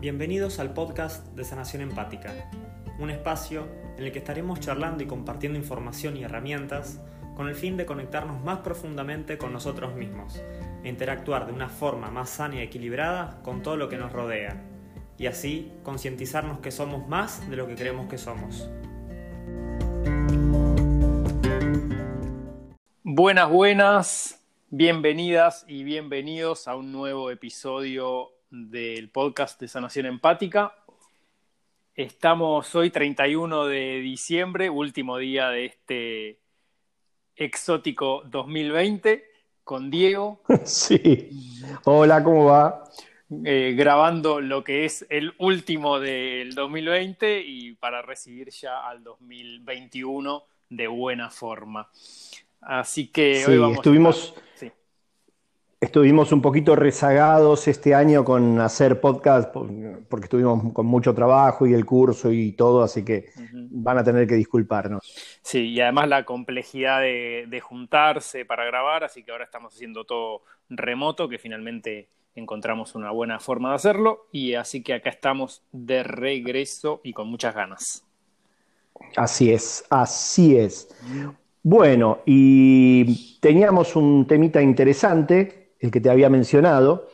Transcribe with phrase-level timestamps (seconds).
[0.00, 2.32] Bienvenidos al podcast de Sanación Empática,
[3.00, 3.66] un espacio
[3.96, 7.00] en el que estaremos charlando y compartiendo información y herramientas
[7.34, 10.40] con el fin de conectarnos más profundamente con nosotros mismos
[10.84, 14.62] e interactuar de una forma más sana y equilibrada con todo lo que nos rodea,
[15.18, 18.70] y así concientizarnos que somos más de lo que creemos que somos.
[23.02, 30.74] Buenas, buenas, bienvenidas y bienvenidos a un nuevo episodio del podcast de Sanación Empática.
[31.94, 36.40] Estamos hoy 31 de diciembre, último día de este
[37.36, 39.24] exótico 2020,
[39.64, 40.42] con Diego.
[40.64, 41.30] Sí.
[41.84, 42.84] Hola, ¿cómo va?
[43.44, 50.44] Eh, grabando lo que es el último del 2020 y para recibir ya al 2021
[50.70, 51.90] de buena forma.
[52.60, 54.40] Así que hoy vamos estuvimos, sí.
[55.80, 61.74] Estuvimos un poquito rezagados este año con hacer podcast porque estuvimos con mucho trabajo y
[61.74, 65.02] el curso y todo, así que van a tener que disculparnos.
[65.42, 70.04] Sí, y además la complejidad de, de juntarse para grabar, así que ahora estamos haciendo
[70.04, 75.62] todo remoto, que finalmente encontramos una buena forma de hacerlo y así que acá estamos
[75.72, 78.04] de regreso y con muchas ganas.
[79.16, 80.88] Así es, así es.
[81.62, 87.08] Bueno, y teníamos un temita interesante, el que te había mencionado,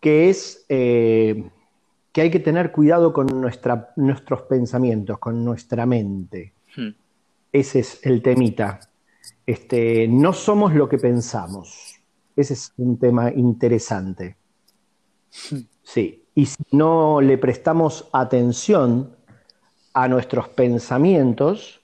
[0.00, 1.44] que es eh,
[2.12, 6.52] que hay que tener cuidado con nuestra, nuestros pensamientos, con nuestra mente.
[7.52, 8.80] Ese es el temita.
[9.46, 12.00] Este, no somos lo que pensamos.
[12.36, 14.36] Ese es un tema interesante.
[15.82, 19.16] Sí, y si no le prestamos atención
[19.92, 21.80] a nuestros pensamientos,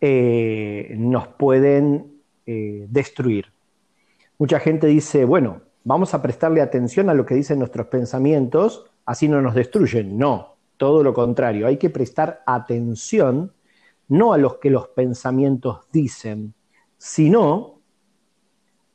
[0.00, 3.52] eh, nos pueden eh, destruir.
[4.38, 9.28] Mucha gente dice, bueno, vamos a prestarle atención a lo que dicen nuestros pensamientos, así
[9.28, 10.18] no nos destruyen.
[10.18, 13.52] No, todo lo contrario, hay que prestar atención
[14.08, 16.54] no a lo que los pensamientos dicen,
[16.98, 17.80] sino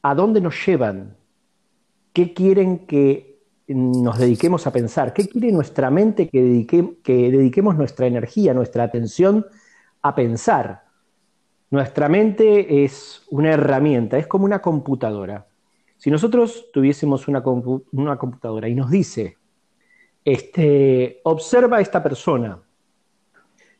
[0.01, 1.15] a dónde nos llevan,
[2.13, 6.65] qué quieren que nos dediquemos a pensar, qué quiere nuestra mente que,
[7.03, 9.45] que dediquemos nuestra energía, nuestra atención
[10.01, 10.85] a pensar.
[11.69, 15.48] Nuestra mente es una herramienta, es como una computadora.
[15.99, 19.37] Si nosotros tuviésemos una, computadora y nos dice,
[20.23, 22.57] este, observa a esta persona,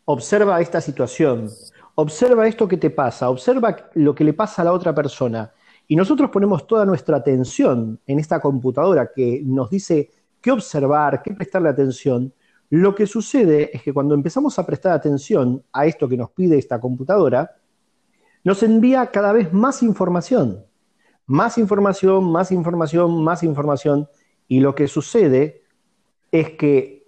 [0.04, 1.50] observa esta situación,
[1.96, 5.54] observa esto que te pasa, observa lo que le pasa a la otra persona,
[5.88, 11.34] y nosotros ponemos toda nuestra atención en esta computadora que nos dice qué observar, qué
[11.34, 12.34] prestarle atención,
[12.70, 16.58] lo que sucede es que cuando empezamos a prestar atención a esto que nos pide
[16.58, 17.56] esta computadora,
[18.44, 20.66] nos envía cada vez más información,
[21.30, 24.10] más información, más información, más información,
[24.48, 25.62] y lo que sucede
[26.32, 27.08] es que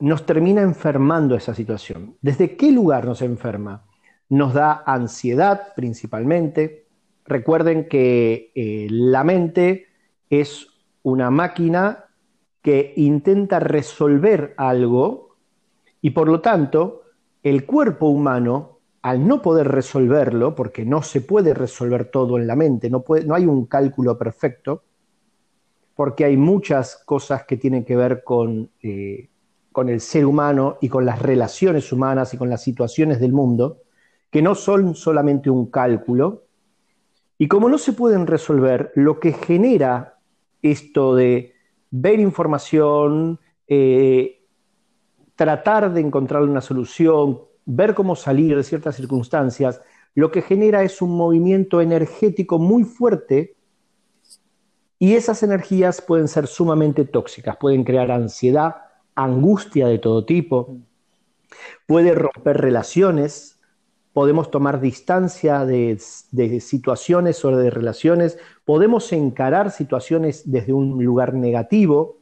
[0.00, 2.16] nos termina enfermando esa situación.
[2.22, 3.84] ¿Desde qué lugar nos enferma?
[4.30, 6.86] Nos da ansiedad principalmente.
[7.26, 9.86] Recuerden que eh, la mente
[10.30, 10.68] es
[11.02, 12.06] una máquina
[12.62, 15.36] que intenta resolver algo
[16.00, 17.02] y por lo tanto
[17.42, 18.73] el cuerpo humano
[19.04, 23.04] al no poder resolverlo, porque no se puede resolver todo en la mente, no,
[23.34, 24.82] hay un cálculo perfecto,
[25.94, 29.28] porque hay muchas cosas que tienen que ver con, eh,
[29.72, 33.82] con el ser humano y con las relaciones humanas y con las situaciones del mundo,
[34.30, 36.44] que no son solamente un cálculo.
[37.36, 40.18] Y como no se pueden resolver, lo que genera
[40.62, 41.52] esto de
[41.90, 43.38] ver información,
[43.68, 44.40] eh,
[45.36, 49.80] tratar de encontrar una solución, ver cómo salir de ciertas circunstancias,
[50.14, 53.56] lo que genera es un movimiento energético muy fuerte
[54.98, 58.76] y esas energías pueden ser sumamente tóxicas, pueden crear ansiedad,
[59.14, 60.78] angustia de todo tipo,
[61.86, 63.60] puede romper relaciones,
[64.12, 72.18] podemos tomar distancia de, situaciones o de relaciones, podemos encarar situaciones desde un lugar negativo.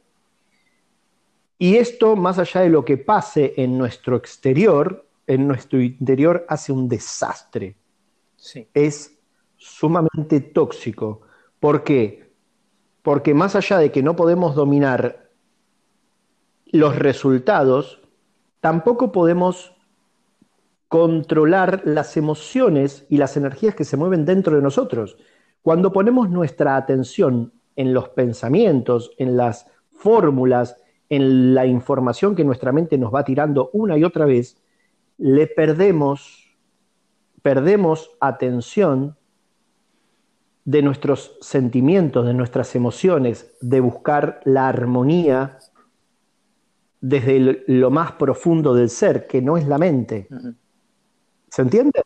[1.59, 6.71] Y esto, más allá de lo que pase en nuestro exterior, en nuestro interior hace
[6.71, 7.77] un desastre.
[8.73, 9.17] Es
[9.55, 11.21] sumamente tóxico.
[11.59, 12.33] ¿Por qué?
[13.01, 15.29] Porque más allá de que no podemos dominar
[16.65, 18.01] los resultados,
[18.59, 19.73] tampoco podemos
[20.87, 25.17] controlar las emociones y las energías que se mueven dentro de nosotros.
[25.61, 30.77] Cuando ponemos nuestra atención en los pensamientos, en las fórmulas,
[31.09, 34.62] en la información que nuestra mente nos va tirando una y otra vez,
[35.17, 36.55] le perdemos,
[37.41, 39.17] perdemos atención
[40.65, 45.59] de nuestros sentimientos, de nuestras emociones, de buscar la armonía
[47.01, 50.27] desde lo más profundo del ser, que no es la mente.
[51.49, 52.01] ¿Se entiende?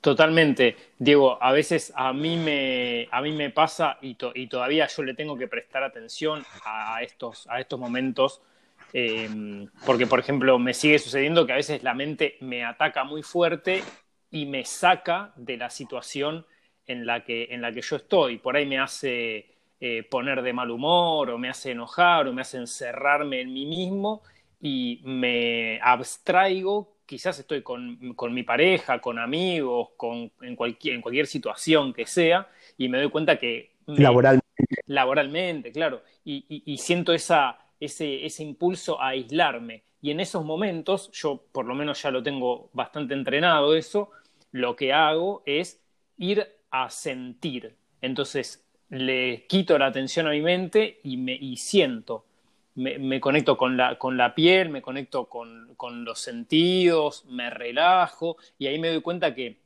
[0.00, 0.76] Totalmente.
[0.98, 5.14] Diego, a veces a mí me, a mí me pasa y, y todavía yo le
[5.14, 8.42] tengo que prestar atención a estos, a estos momentos,
[8.92, 13.22] em, porque por ejemplo me sigue sucediendo que a veces la mente me ataca muy
[13.22, 13.82] fuerte
[14.30, 16.46] y me saca de la situación
[16.86, 18.38] en la que, en la que yo estoy.
[18.38, 19.46] Por ahí me hace
[19.80, 23.66] eh, poner de mal humor o me hace enojar o me hace encerrarme en mí
[23.66, 24.22] mismo
[24.60, 27.98] y me abstraigo, quizás estoy con,
[28.30, 32.48] mi pareja, con amigos, con, en, cualquier, en cualquier situación que sea,
[32.78, 33.72] y me doy cuenta que...
[33.86, 34.46] laboralmente.
[34.86, 36.02] Laboralmente, claro.
[36.24, 39.82] Y, siento esa, ese, ese impulso a aislarme.
[40.00, 44.10] Y en esos momentos, yo por lo menos ya lo tengo bastante entrenado eso,
[44.50, 45.80] lo que hago es
[46.16, 47.74] ir a sentir.
[48.00, 52.26] Entonces, le quito la atención a mi mente y, me, y siento.
[52.74, 58.38] Me, conecto con la, con la piel, me conecto con, con, los sentidos, me relajo
[58.58, 59.60] y ahí me doy cuenta que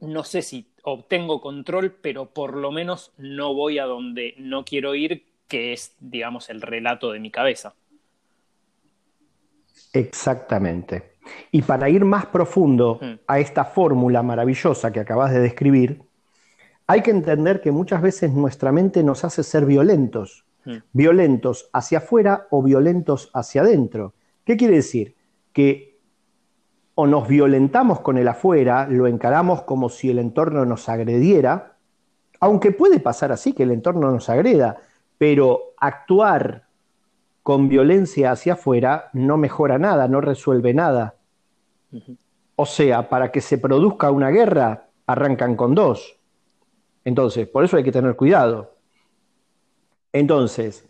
[0.00, 4.96] no sé si obtengo control, pero por lo menos no voy a donde no quiero
[4.96, 7.74] ir, que es, digamos, el relato de mi cabeza.
[9.92, 11.14] Exactamente.
[11.50, 13.12] Y para ir más profundo mm.
[13.26, 16.02] a esta fórmula maravillosa que acabas de describir,
[16.86, 20.76] hay que entender que muchas veces nuestra mente nos hace ser violentos, mm.
[20.92, 24.14] violentos hacia afuera o violentos hacia adentro.
[24.44, 25.16] ¿Qué quiere decir?
[25.52, 25.98] Que
[26.94, 31.76] o nos violentamos con el afuera, lo encaramos como si el entorno nos agrediera,
[32.40, 34.78] aunque puede pasar así que el entorno nos agreda,
[35.18, 36.66] pero actuar
[37.42, 41.16] con violencia hacia afuera no mejora nada, no resuelve nada.
[42.56, 46.18] O sea, para que se produzca una guerra, arrancan con dos.
[47.04, 48.76] Entonces, por eso hay que tener cuidado.
[50.12, 50.84] Entonces,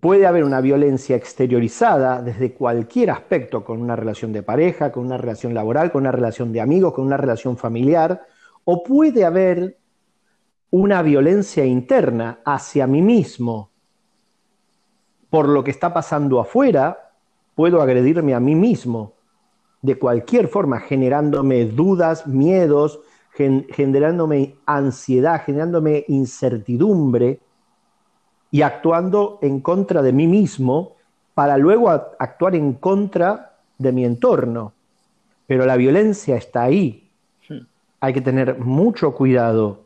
[0.00, 5.18] puede haber una violencia exteriorizada desde cualquier aspecto, con una relación de pareja, con una
[5.18, 8.26] relación laboral, con una relación de amigos, con una relación familiar,
[8.64, 9.79] o puede haber
[10.70, 13.70] una violencia interna hacia mí mismo.
[15.28, 17.12] Por lo que está pasando afuera,
[17.54, 19.14] puedo agredirme a mí mismo
[19.82, 23.00] de cualquier forma, generándome dudas, miedos,
[23.32, 27.40] generándome ansiedad, generándome incertidumbre
[28.50, 30.96] y actuando en contra de mí mismo
[31.34, 34.74] para luego actuar en contra de mi entorno.
[35.46, 37.10] Pero la violencia está ahí.
[37.48, 37.66] Hmm.
[38.00, 39.84] Hay que tener mucho cuidado.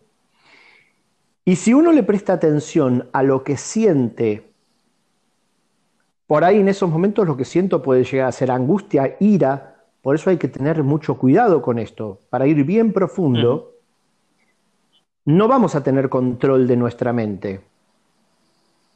[1.45, 4.51] Y si uno le presta atención a lo que siente,
[6.27, 10.15] por ahí en esos momentos lo que siento puede llegar a ser angustia, ira, por
[10.15, 12.21] eso hay que tener mucho cuidado con esto.
[12.31, 13.73] Para ir bien profundo,
[15.27, 17.61] no vamos a tener control de nuestra mente.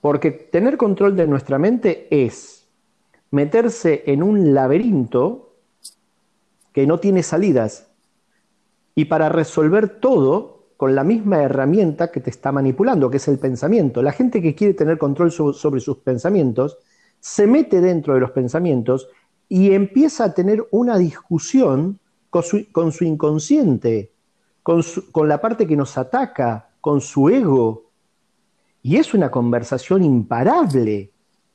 [0.01, 2.67] Porque tener control de nuestra mente es
[3.31, 5.53] meterse en un laberinto
[6.73, 7.89] que no tiene salidas
[8.95, 13.41] y para resolver todo con la misma herramienta que te está manipulando, que es el
[13.41, 14.01] pensamiento.
[14.01, 16.79] La gente que quiere tener control sobre sus pensamientos
[17.19, 19.09] se mete dentro de los pensamientos
[19.49, 21.99] y empieza a tener una discusión
[22.31, 24.13] con su, inconsciente,
[24.63, 27.91] con, con la parte que nos ataca, con su ego.
[28.81, 31.11] Y es una conversación imparable.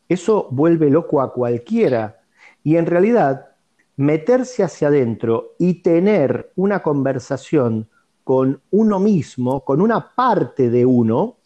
[0.10, 2.20] Eso vuelve loco a cualquiera.
[2.62, 3.52] Y en realidad,
[3.96, 7.88] meterse hacia adentro y tener una conversación
[8.24, 11.38] con uno mismo, con una parte de uno,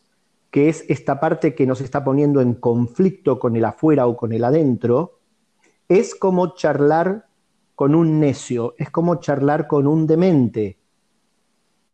[0.52, 4.32] que es esta parte que nos está poniendo en conflicto con el afuera o con
[4.32, 5.20] el adentro,
[5.88, 7.28] es como charlar
[7.76, 10.80] con un necio, es como charlar con un demente.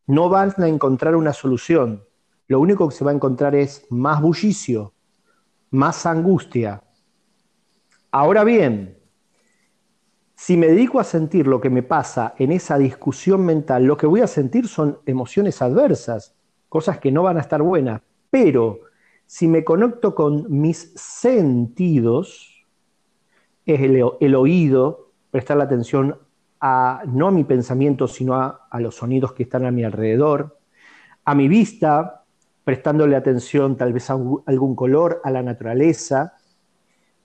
[0.07, 2.03] No van a encontrar una solución.
[2.47, 4.93] Lo único que se va a encontrar es más bullicio,
[5.71, 6.83] más angustia.
[8.11, 8.97] Ahora bien,
[10.45, 14.07] si me dedico a sentir lo que me pasa en esa discusión mental, lo que
[14.07, 16.35] voy a sentir son emociones adversas,
[16.67, 18.01] cosas que no van a estar buenas.
[18.29, 18.81] Pero
[19.25, 22.65] si me conecto con mis sentidos,
[23.65, 26.17] es el, oído, prestar la atención
[26.59, 30.59] a, no a mi pensamiento, sino a, los sonidos que están a mi alrededor,
[31.23, 32.25] a mi vista,
[32.65, 36.33] prestándole atención tal vez a algún color, a la naturaleza,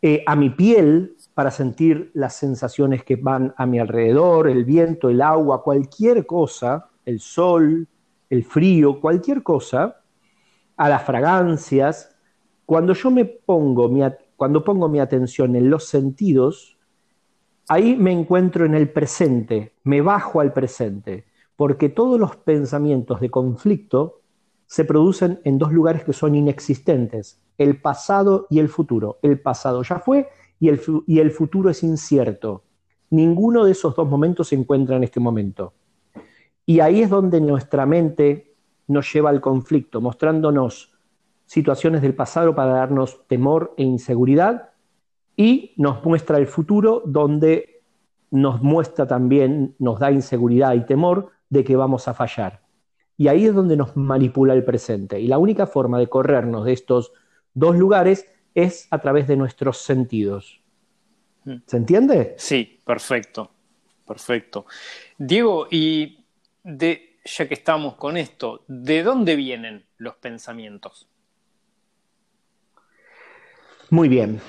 [0.03, 5.09] eh, a mi piel para sentir las sensaciones que van a mi alrededor, el viento,
[5.09, 7.87] el agua, cualquier cosa, el sol,
[8.28, 10.00] el frío, cualquier cosa,
[10.76, 12.12] a las fragancias.
[12.66, 14.02] Cuando yo me pongo mi,
[14.35, 16.76] cuando pongo mi atención en los sentidos,
[17.68, 23.30] ahí me encuentro en el presente, me bajo al presente, porque todos los pensamientos de
[23.30, 24.23] conflicto
[24.66, 29.21] se producen en dos lugares que son inexistentes, el pasado y el futuro.
[29.23, 30.26] El pasado ya fue
[30.61, 32.65] y el, y el futuro es incierto.
[33.11, 35.73] Ninguno de esos dos momentos se encuentra en este momento.
[36.67, 38.55] Y ahí es donde nuestra mente
[38.87, 40.95] nos lleva al conflicto, mostrándonos
[41.47, 44.71] situaciones del pasado para darnos temor e inseguridad
[45.37, 47.83] y nos muestra el futuro donde
[48.31, 52.61] nos muestra también, nos da inseguridad y temor de que vamos a fallar.
[53.17, 55.21] Y ahí es donde nos manipula el presente.
[55.21, 57.12] Y la única forma de corrernos de estos
[57.55, 58.27] dos lugares
[58.65, 60.61] es a través de nuestros sentidos.
[61.45, 61.57] Mm.
[61.65, 62.35] ¿Se entiende?
[62.38, 63.50] Sí, perfecto,
[64.07, 64.67] perfecto.
[65.17, 66.25] Diego, y
[66.65, 71.09] de, ya que estamos con esto, ¿de dónde vienen los pensamientos?
[73.91, 74.41] Muy bien.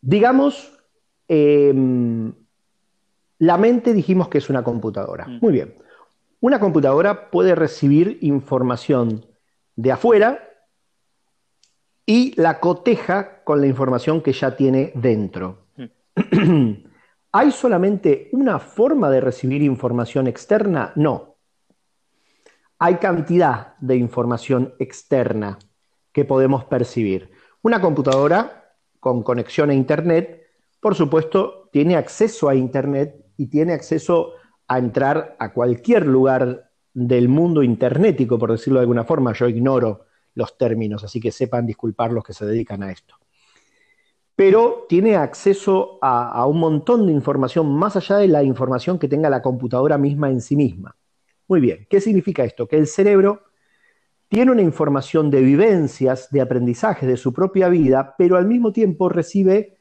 [0.00, 0.78] Digamos,
[1.28, 2.32] em,
[3.38, 5.26] la mente dijimos que es una computadora.
[5.26, 5.38] Mm.
[5.40, 5.74] Muy bien.
[6.40, 9.24] Una computadora puede recibir información
[9.76, 10.47] de afuera
[12.08, 15.66] y la coteja con la información que ya tiene dentro.
[17.32, 20.90] ¿Hay solamente una forma de recibir información externa?
[20.96, 21.36] No.
[22.78, 25.58] Hay cantidad de información externa
[26.10, 27.30] que podemos percibir.
[27.60, 30.46] Una computadora con conexión a Internet,
[30.80, 34.32] por supuesto, tiene acceso a Internet y tiene acceso
[34.66, 39.34] a entrar a cualquier lugar del mundo internetico, por decirlo de alguna forma.
[39.34, 40.07] Yo ignoro
[40.38, 43.16] los términos, así que sepan disculpar los que se dedican a esto.
[44.36, 49.28] Pero tiene acceso a, un montón de información más allá de la información que tenga
[49.28, 50.96] la computadora misma en sí misma.
[51.48, 52.68] Muy bien, ¿qué significa esto?
[52.68, 53.42] Que el cerebro
[54.28, 59.08] tiene una información de vivencias, de aprendizaje de su propia vida, pero al mismo tiempo
[59.08, 59.78] recibe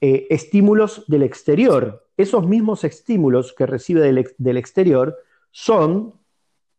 [0.00, 2.08] eh, estímulos del exterior.
[2.16, 5.18] Esos mismos estímulos que recibe del, exterior
[5.50, 6.14] son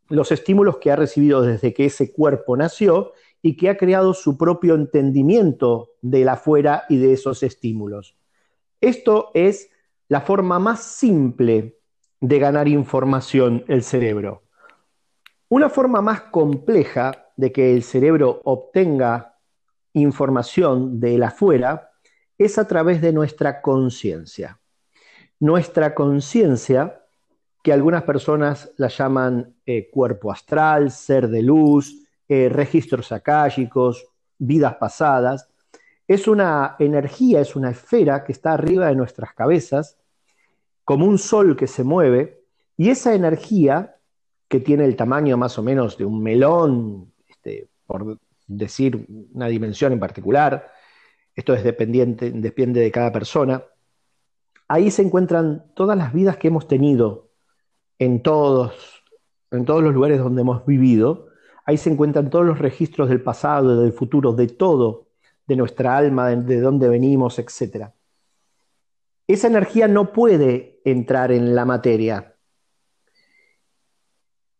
[0.09, 4.37] los estímulos que ha recibido desde que ese cuerpo nació y que ha creado su
[4.37, 8.17] propio entendimiento de la afuera y de esos estímulos.
[8.81, 9.69] Esto es
[10.07, 11.79] la forma más simple
[12.19, 14.43] de ganar información el cerebro.
[15.47, 19.37] Una forma más compleja de que el cerebro obtenga
[19.93, 21.91] información de la afuera
[22.37, 24.59] es a través de nuestra conciencia
[25.39, 26.98] nuestra conciencia,
[27.61, 34.05] que algunas personas la llaman eh, cuerpo astral, ser de luz, eh, registros akáshicos,
[34.37, 35.49] vidas pasadas,
[36.07, 39.97] es una energía, es una esfera que está arriba de nuestras cabezas,
[40.83, 42.41] como un sol que se mueve,
[42.77, 43.97] y esa energía,
[44.47, 49.93] que tiene el tamaño más o menos de un melón, este, por decir una dimensión
[49.93, 50.71] en particular,
[51.35, 53.63] esto es dependiente, depende de cada persona,
[54.67, 57.28] ahí se encuentran todas las vidas que hemos tenido
[57.99, 59.03] en todos,
[59.51, 61.27] en todos los lugares donde hemos vivido.
[61.65, 65.09] Ahí se encuentran todos los registros del pasado, del futuro, de todo,
[65.45, 67.89] de nuestra alma, de, de dónde venimos, etc.
[69.27, 72.35] Esa energía no puede entrar en la materia,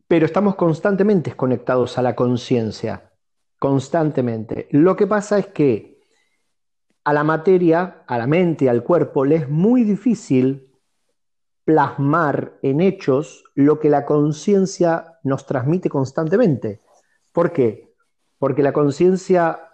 [0.08, 3.14] pero estamos constantemente conectados a la conciencia,
[3.58, 4.68] constantemente.
[4.72, 6.02] Lo que pasa es que
[7.04, 10.69] a la materia, a la mente, al cuerpo, le es muy difícil
[11.70, 16.82] plasmar en hechos lo que la conciencia nos transmite constantemente.
[17.32, 17.94] ¿Por qué?
[18.40, 19.70] Porque la conciencia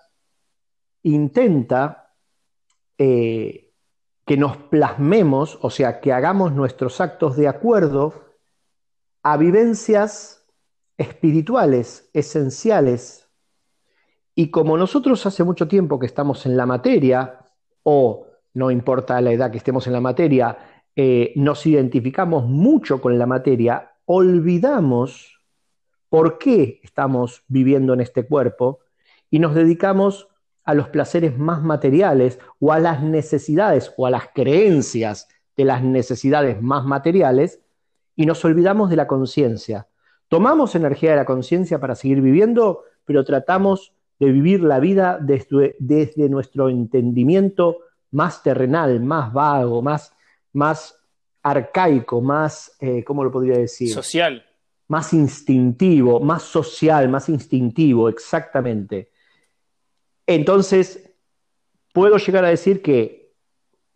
[1.04, 2.12] intenta
[2.98, 3.72] eh,
[4.26, 8.14] que nos plasmemos, o sea, que hagamos nuestros actos de acuerdo
[9.24, 10.46] a vivencias
[10.98, 13.30] espirituales, esenciales,
[14.36, 17.40] y como nosotros hace mucho tiempo que estamos en la materia,
[17.84, 23.18] o no importa la edad que estemos en la materia, eh, nos identificamos mucho con
[23.18, 25.40] la materia, olvidamos
[26.10, 28.80] por qué estamos viviendo en este cuerpo
[29.30, 30.30] y nos dedicamos
[30.64, 35.84] a los placeres más materiales o a las necesidades o a las creencias de las
[35.84, 37.62] necesidades más materiales
[38.16, 39.88] y nos olvidamos de la conciencia.
[40.28, 46.30] Tomamos energía de la conciencia para seguir viviendo, pero tratamos de vivir la vida desde,
[46.30, 47.80] nuestro entendimiento
[48.12, 50.15] más terrenal, más vago, más,
[50.56, 51.00] más
[51.44, 53.94] arcaico, más, eh, ¿cómo lo podría decir?
[53.94, 54.44] Social.
[54.88, 59.12] Más instintivo, más social, más instintivo, exactamente.
[60.26, 61.12] Entonces,
[61.94, 63.34] puedo llegar a decir que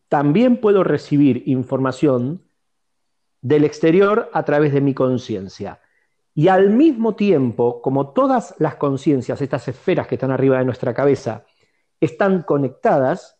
[0.10, 2.44] también puedo recibir información
[3.42, 5.82] del exterior a través de mi conciencia.
[6.36, 10.94] Y al mismo tiempo, como todas las conciencias, estas esferas que están arriba de nuestra
[10.94, 11.46] cabeza,
[12.00, 13.39] están conectadas,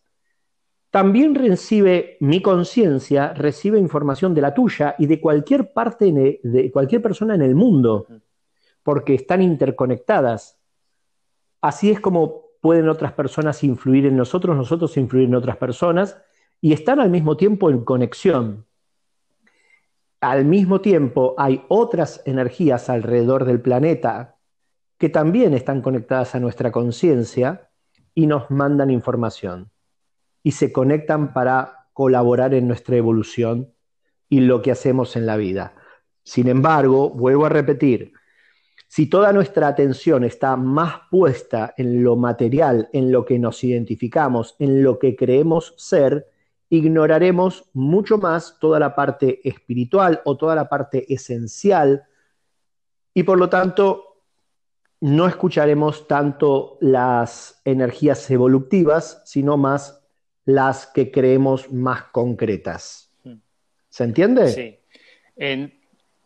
[0.90, 7.00] también recibe mi conciencia, recibe información de la tuya y de cualquier parte, de cualquier
[7.00, 8.06] persona en el mundo.
[8.82, 10.58] porque están interconectadas.
[11.60, 16.16] Así es como pueden otras personas influir en nosotros, nosotros influir en otras personas,
[16.62, 18.66] y están al mismo tiempo en conexión.
[20.22, 24.38] Al mismo tiempo hay otras energías alrededor del planeta
[24.96, 27.70] que también están conectadas a nuestra conciencia
[28.14, 29.70] y nos mandan información
[30.42, 33.72] y se conectan para colaborar en nuestra evolución
[34.28, 35.74] y lo que hacemos en la vida.
[36.22, 38.12] Sin embargo, vuelvo a repetir,
[38.88, 44.56] si toda nuestra atención está más puesta en lo material, en lo que nos identificamos,
[44.58, 46.26] en lo que creemos ser,
[46.70, 52.04] ignoraremos mucho más toda la parte espiritual o toda la parte esencial
[53.12, 54.10] y por lo tanto
[55.00, 59.99] no escucharemos tanto las energías evolutivas, sino más
[60.54, 63.10] las que creemos más concretas.
[63.24, 63.36] Hmm.
[63.88, 64.48] ¿Se entiende?
[64.48, 64.78] Sí.
[65.36, 65.80] En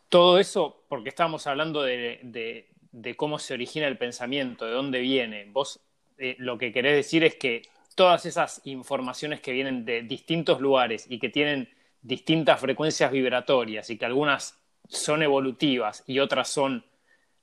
[0.09, 2.69] todo eso, porque estamos hablando de,
[3.17, 5.47] cómo se origina el pensamiento, de dónde viene.
[5.53, 5.81] Vos
[6.19, 7.63] eh, lo que querés decir es que
[7.95, 11.69] todas esas informaciones que vienen de distintos lugares y que tienen
[12.03, 16.85] distintas frecuencias vibratorias y que algunas son evolutivas y otras son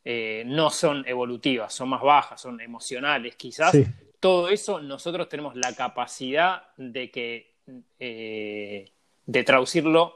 [0.04, 3.76] eh, no son evolutivas, son más bajas, son emocionales, quizás
[4.22, 7.58] todo eso nosotros tenemos la capacidad de que
[8.00, 8.94] eh,
[9.26, 10.14] de traducirlo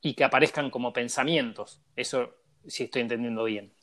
[0.00, 1.82] y que aparezcan como pensamientos.
[1.94, 2.34] Eso
[2.66, 3.74] si estoy entendiendo bien.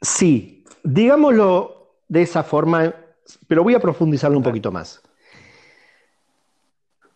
[0.00, 2.92] Sí, digámoslo de esa forma
[3.48, 5.02] pero voy a profundizarlo un poquito más.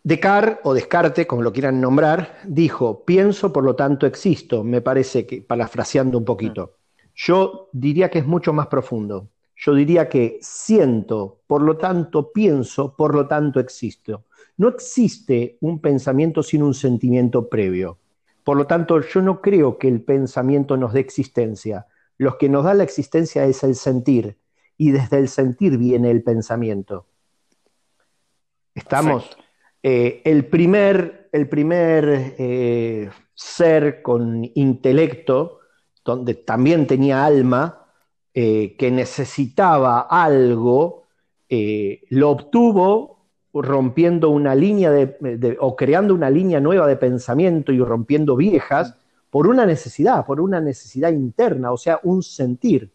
[0.02, 4.62] Descartes, o Descartes, como lo quieran nombrar, dijo, pienso, por lo tanto existo.
[4.62, 6.76] Me parece que, parafraseando un poquito,
[7.14, 9.30] yo diría que es mucho más profundo.
[9.56, 14.24] Yo diría que siento, por lo tanto pienso, por lo tanto existo.
[14.58, 17.98] No existe un pensamiento sin un sentimiento previo.
[18.44, 21.86] Por lo tanto, yo no creo que el pensamiento nos dé existencia.
[22.18, 24.36] Lo que nos da la existencia es el sentir
[24.78, 27.06] y desde el sentir viene el pensamiento.
[28.74, 29.36] ¿Estamos?
[29.82, 35.60] Eh, el primer, el primer eh, ser con intelecto,
[36.04, 37.85] donde también tenía alma,
[38.38, 41.04] eh, que necesitaba algo,
[42.10, 43.16] lo obtuvo
[43.54, 48.96] rompiendo una línea de, o creando una línea nueva de pensamiento y rompiendo viejas
[49.30, 52.90] por una necesidad, por una necesidad interna, o sea, un sentir.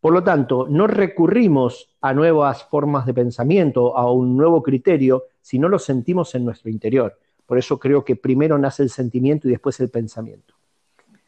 [0.00, 5.58] Por lo tanto, no recurrimos a nuevas formas de pensamiento, a un nuevo criterio, si
[5.58, 7.16] no lo sentimos en nuestro interior.
[7.46, 10.54] Por eso creo que primero nace el sentimiento y después el pensamiento.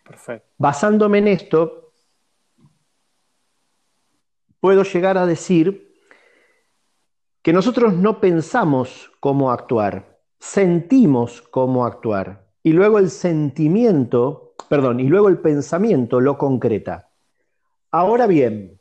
[0.04, 0.48] Perfecto.
[0.58, 1.83] Basándome en esto,
[4.64, 5.94] puedo llegar a decir
[7.42, 12.48] que nosotros no pensamos cómo actuar, sentimos cómo actuar.
[12.62, 17.10] Y luego el sentimiento, perdón, y luego el pensamiento lo concreta.
[17.90, 18.80] Ahora bien,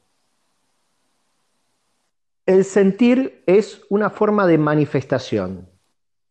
[2.46, 5.70] el sentir es una forma de manifestación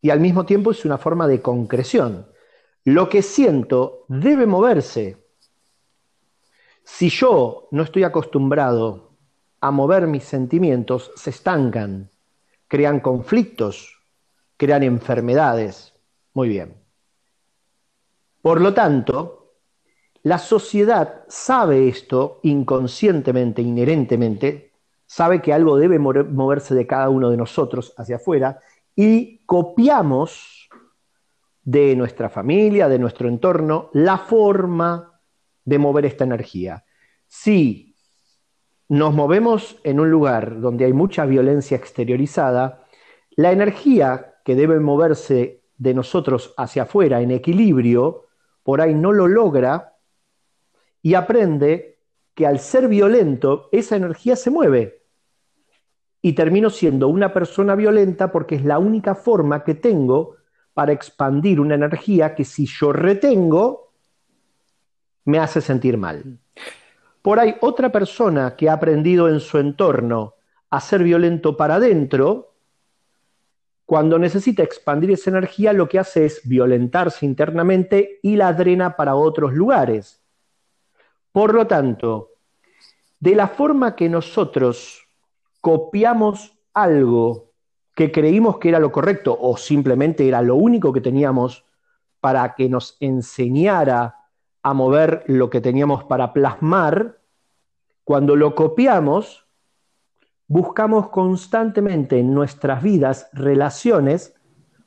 [0.00, 2.26] y al mismo tiempo es una forma de concreción.
[2.84, 5.22] Lo que siento debe moverse.
[6.84, 9.11] Si yo no estoy acostumbrado
[9.62, 12.10] a mover mis sentimientos, se estancan,
[12.66, 13.96] crean conflictos,
[14.56, 15.94] crean enfermedades.
[16.34, 16.74] Muy bien.
[18.42, 19.52] Por lo tanto,
[20.24, 24.72] la sociedad sabe esto inconscientemente, inherentemente,
[25.06, 28.58] sabe que algo debe moverse de cada uno de nosotros hacia afuera
[28.96, 30.68] y copiamos
[31.62, 35.20] de nuestra familia, de nuestro entorno, la forma
[35.64, 36.84] de mover esta energía.
[37.28, 37.91] Si
[38.88, 42.84] nos movemos en un lugar donde hay mucha violencia exteriorizada,
[43.30, 48.26] la energía que debe moverse de nosotros hacia afuera en equilibrio,
[48.62, 49.96] por ahí no lo logra
[51.00, 51.98] y aprende
[52.34, 55.02] que al ser violento, esa energía se mueve.
[56.22, 60.36] Y termino siendo una persona violenta porque es la única forma que tengo
[60.72, 63.92] para expandir una energía que si yo retengo,
[65.24, 66.38] me hace sentir mal.
[67.22, 70.34] Por ahí, otra persona que ha aprendido en su entorno
[70.70, 72.56] a ser violento para adentro,
[73.86, 79.14] cuando necesita expandir esa energía, lo que hace es violentarse internamente y la drena para
[79.14, 80.20] otros lugares.
[81.30, 82.30] Por lo tanto,
[83.20, 85.06] de la forma que nosotros
[85.60, 87.52] copiamos algo
[87.94, 91.64] que creímos que era lo correcto o simplemente era lo único que teníamos
[92.20, 94.21] para que nos enseñara
[94.62, 97.18] a mover lo que teníamos para plasmar,
[98.04, 99.46] cuando lo copiamos,
[100.46, 104.34] buscamos constantemente en nuestras vidas relaciones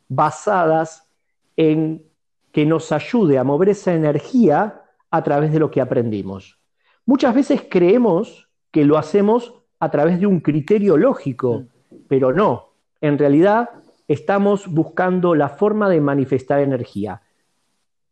[0.08, 1.10] basadas
[1.58, 2.06] en
[2.52, 6.60] que nos ayude a mover esa energía a través de lo que aprendimos.
[7.06, 11.66] Muchas veces creemos que lo hacemos a través de un criterio lógico,
[12.08, 12.74] pero no.
[13.02, 13.70] En realidad
[14.08, 17.22] estamos buscando la forma de manifestar energía.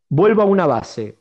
[0.10, 1.20] Vuelvo a una base.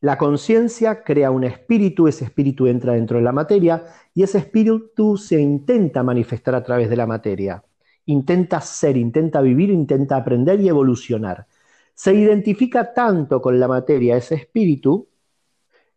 [0.00, 5.16] La conciencia crea un espíritu, ese espíritu entra dentro de la materia y ese espíritu
[5.16, 7.64] se intenta manifestar a través de la materia.
[8.04, 11.46] Intenta ser, intenta vivir, intenta aprender y evolucionar.
[11.94, 15.08] Se identifica tanto con la materia ese espíritu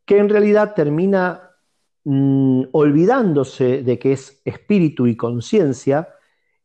[0.06, 1.52] que en realidad termina
[2.06, 6.08] mm, olvidándose de que es espíritu y conciencia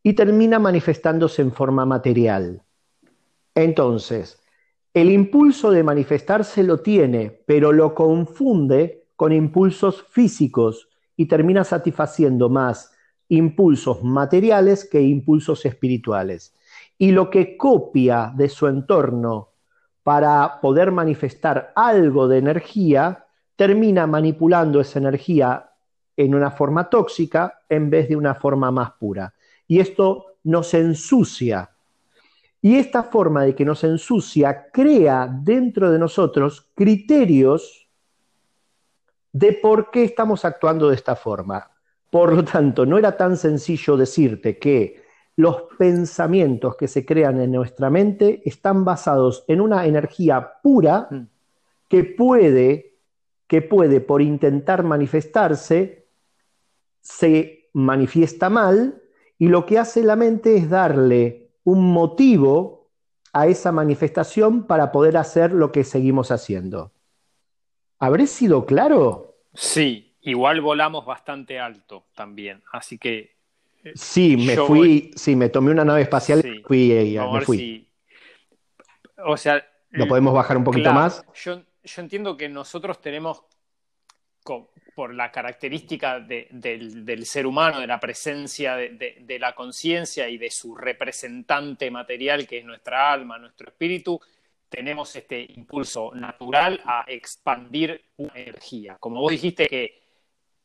[0.05, 2.63] y termina manifestándose en forma material.
[3.55, 4.44] Entonces,
[4.95, 12.49] el impulso de manifestarse lo tiene, pero lo confunde con impulsos físicos y termina satisfaciendo
[12.49, 12.93] más
[13.29, 16.55] impulsos materiales que impulsos espirituales.
[16.97, 19.51] Y lo que copia de su entorno
[20.05, 23.27] para poder manifestar algo de energía,
[23.57, 25.71] termina manipulando esa energía
[26.17, 29.35] en una forma tóxica en vez de una forma más pura.
[29.67, 31.74] Y esto nos ensucia
[32.65, 37.91] y esta forma de que nos ensucia crea dentro de nosotros criterios
[39.31, 41.71] de por qué estamos actuando de esta forma.
[42.09, 45.03] Por lo tanto, no era tan sencillo decirte que
[45.37, 51.21] los pensamientos que se crean en nuestra mente están basados en una energía pura mm.
[51.87, 52.97] que puede,
[53.47, 56.07] que puede por intentar manifestarse,
[57.03, 59.03] se manifiesta mal
[59.37, 62.91] y lo que hace la mente es darle un motivo
[63.33, 66.93] a esa manifestación para poder hacer lo que seguimos haciendo.
[67.99, 69.37] ¿Habré sido claro?
[69.55, 73.35] Sí, igual volamos bastante alto también, así que...
[73.83, 77.89] Eh, sí, me fui, sí, me tomé una nave espacial y fui, eh, me fui.
[79.27, 79.67] O sea...
[79.91, 81.25] ¿Lo podemos bajar un poquito más?
[81.35, 83.45] Yo, yo entiendo que nosotros tenemos
[84.95, 90.75] por la característica del, ser humano, de la presencia de, la conciencia y de su
[90.75, 94.21] representante material, que es nuestra alma, nuestro espíritu,
[94.69, 98.97] tenemos este impulso natural a expandir una energía.
[98.99, 100.03] Como vos dijiste que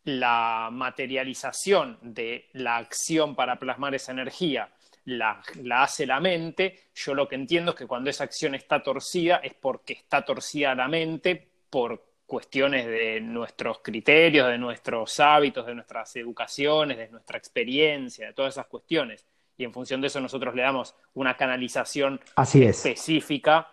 [0.06, 4.70] la materialización de la acción para plasmar esa energía
[5.06, 8.82] la, la, hace la mente, yo lo que entiendo es que cuando esa acción está
[8.82, 15.66] torcida es porque está torcida la mente por cuestiones de nuestros criterios, de nuestros hábitos,
[15.66, 19.26] de nuestras educaciones, de nuestra experiencia, de todas esas cuestiones.
[19.58, 23.68] Y en función de eso nosotros le damos una canalización específica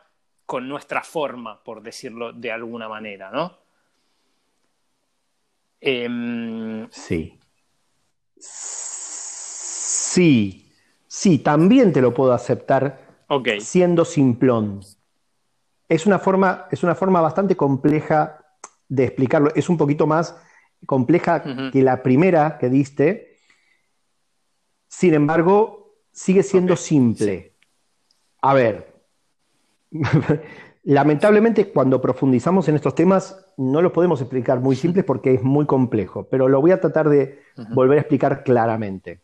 [0.46, 3.58] con nuestra forma, por decirlo de alguna manera, ¿no?
[5.80, 7.38] Em, sí.
[8.38, 10.72] Sí,
[11.06, 12.98] sí, también te lo puedo aceptar
[13.60, 14.80] siendo simplón.
[15.88, 18.45] Es una, forma, es una forma bastante compleja
[18.88, 19.50] de explicarlo.
[19.54, 20.36] Es un poquito más
[20.86, 23.38] compleja que la primera que diste.
[24.88, 27.54] Sin embargo, sigue siendo simple.
[28.42, 28.94] A ver,
[30.84, 35.66] lamentablemente cuando profundizamos en estos temas no los podemos explicar muy simples porque es muy
[35.66, 39.20] complejo, pero lo voy a tratar de volver a explicar claramente.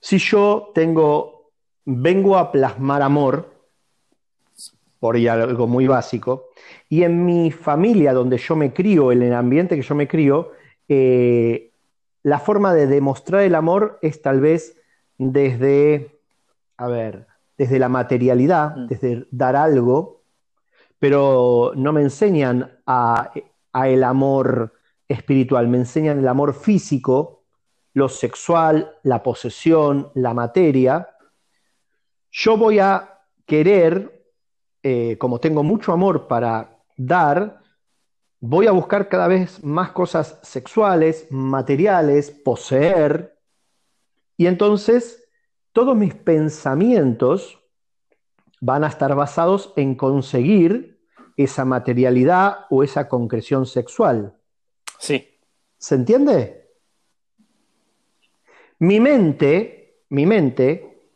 [0.00, 1.52] Si yo tengo,
[1.84, 3.51] vengo a plasmar amor,
[5.02, 6.50] por algo muy básico.
[6.88, 10.52] Y en mi familia, donde yo me crío, en el ambiente que yo me crío,
[10.86, 11.72] eh,
[12.22, 14.80] la forma de demostrar el amor es tal vez
[15.18, 16.20] desde,
[16.76, 17.26] a ver,
[17.58, 18.86] desde la materialidad, mm.
[18.86, 20.22] desde dar algo,
[21.00, 23.32] pero no me enseñan a,
[23.72, 24.72] a el amor
[25.08, 27.42] espiritual, me enseñan el amor físico,
[27.92, 31.08] lo sexual, la posesión, la materia.
[32.30, 34.21] Yo voy a querer
[34.82, 37.62] eh, como tengo mucho amor para dar,
[38.40, 43.38] voy a buscar cada vez más cosas sexuales, materiales, poseer,
[44.36, 45.22] y entonces
[45.72, 47.60] todos mis pensamientos
[48.60, 51.00] van a estar basados en conseguir
[51.36, 54.34] esa materialidad o esa concreción sexual.
[54.98, 55.28] Sí.
[55.78, 56.70] ¿Se entiende?
[58.78, 61.08] Mi mente, mi mente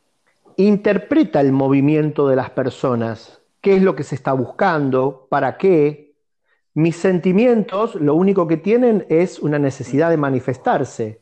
[0.57, 6.15] interpreta el movimiento de las personas qué es lo que se está buscando, para qué.
[6.73, 11.21] Mis sentimientos lo único que tienen es una necesidad de manifestarse.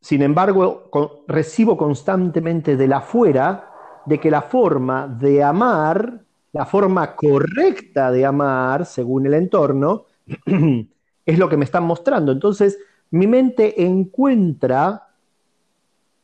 [0.00, 0.90] Sin embargo,
[1.28, 3.70] recibo constantemente de la afuera
[4.04, 6.20] de que la forma de amar,
[6.52, 10.04] la forma correcta de amar, según el entorno,
[11.26, 12.32] es lo que me están mostrando.
[12.32, 12.78] Entonces,
[13.10, 15.08] mi mente encuentra,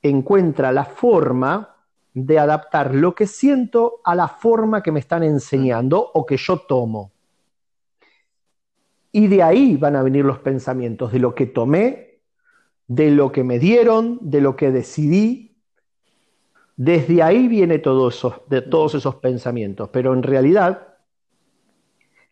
[0.02, 1.76] encuentra la forma
[2.14, 6.58] de adaptar lo que siento a la forma que me están enseñando o que yo
[6.58, 7.12] tomo.
[9.12, 12.20] Y de ahí van a venir los pensamientos, de lo que tomé,
[12.86, 15.56] de lo que me dieron, de lo que decidí.
[16.76, 19.90] Desde ahí viene todo eso, de todos esos pensamientos.
[19.92, 20.96] Pero en realidad,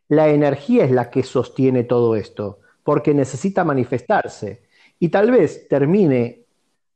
[0.09, 4.63] la energía es la que sostiene todo esto, porque necesita manifestarse.
[4.99, 6.45] Y tal vez termine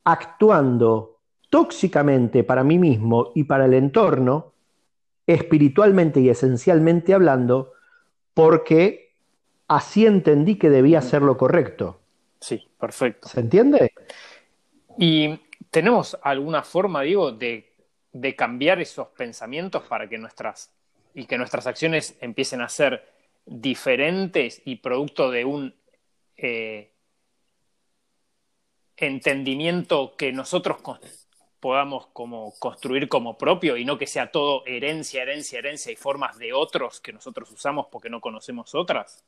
[0.04, 1.11] actuando
[1.52, 4.54] tóxicamente para mí mismo y para el entorno,
[5.26, 7.74] espiritualmente y esencialmente hablando,
[8.32, 9.12] porque
[9.68, 12.00] así entendí que debía hacer lo correcto.
[12.40, 13.28] Sí, perfecto.
[13.28, 13.92] ¿Se entiende?
[14.96, 15.38] Y
[15.70, 17.70] tenemos alguna forma, digo, de,
[18.14, 20.72] de cambiar esos pensamientos para que nuestras
[21.12, 23.12] y que nuestras acciones empiecen a ser
[23.44, 25.74] diferentes y producto de un
[26.38, 26.92] eh,
[28.96, 30.78] entendimiento que nosotros
[31.62, 36.36] podamos como construir como propio y no que sea todo herencia, herencia, herencia y formas
[36.36, 39.24] de otros que nosotros usamos porque no conocemos otras?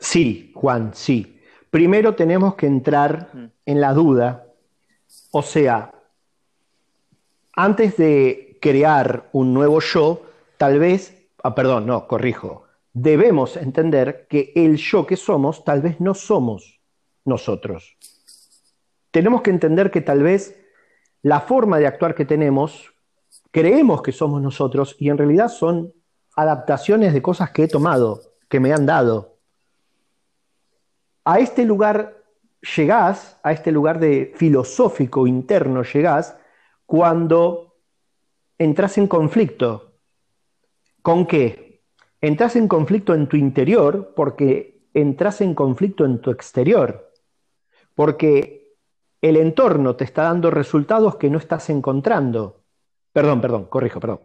[0.00, 1.42] Sí, Juan, sí.
[1.68, 3.44] Primero tenemos que entrar mm.
[3.66, 4.46] en la duda,
[5.30, 5.92] o sea,
[7.52, 10.22] antes de crear un nuevo yo,
[10.56, 12.64] tal vez, ah, perdón, no, corrijo,
[12.94, 16.80] debemos entender que el yo que somos tal vez no somos
[17.26, 17.98] nosotros.
[19.10, 20.60] Tenemos que entender que tal vez
[21.22, 22.92] la forma de actuar que tenemos,
[23.50, 25.92] creemos que somos nosotros y en realidad son
[26.36, 29.38] adaptaciones de cosas que he tomado, que me han dado.
[31.24, 32.24] A este lugar
[32.76, 36.36] llegás, a este lugar de filosófico interno llegás
[36.86, 37.76] cuando
[38.56, 39.92] entras en conflicto.
[41.02, 41.82] ¿Con qué?
[42.20, 47.12] Entras en conflicto en tu interior porque entras en conflicto en tu exterior.
[47.94, 48.57] Porque
[49.20, 52.62] el entorno te está dando resultados que no estás encontrando.
[53.12, 54.20] Perdón, perdón, corrijo, perdón.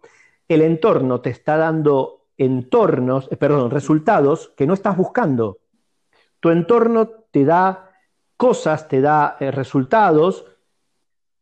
[0.48, 5.60] El entorno te está dando entornos, eh, perdón, resultados que no estás buscando
[6.44, 7.90] tu entorno te da
[8.36, 10.44] cosas, te da eh, resultados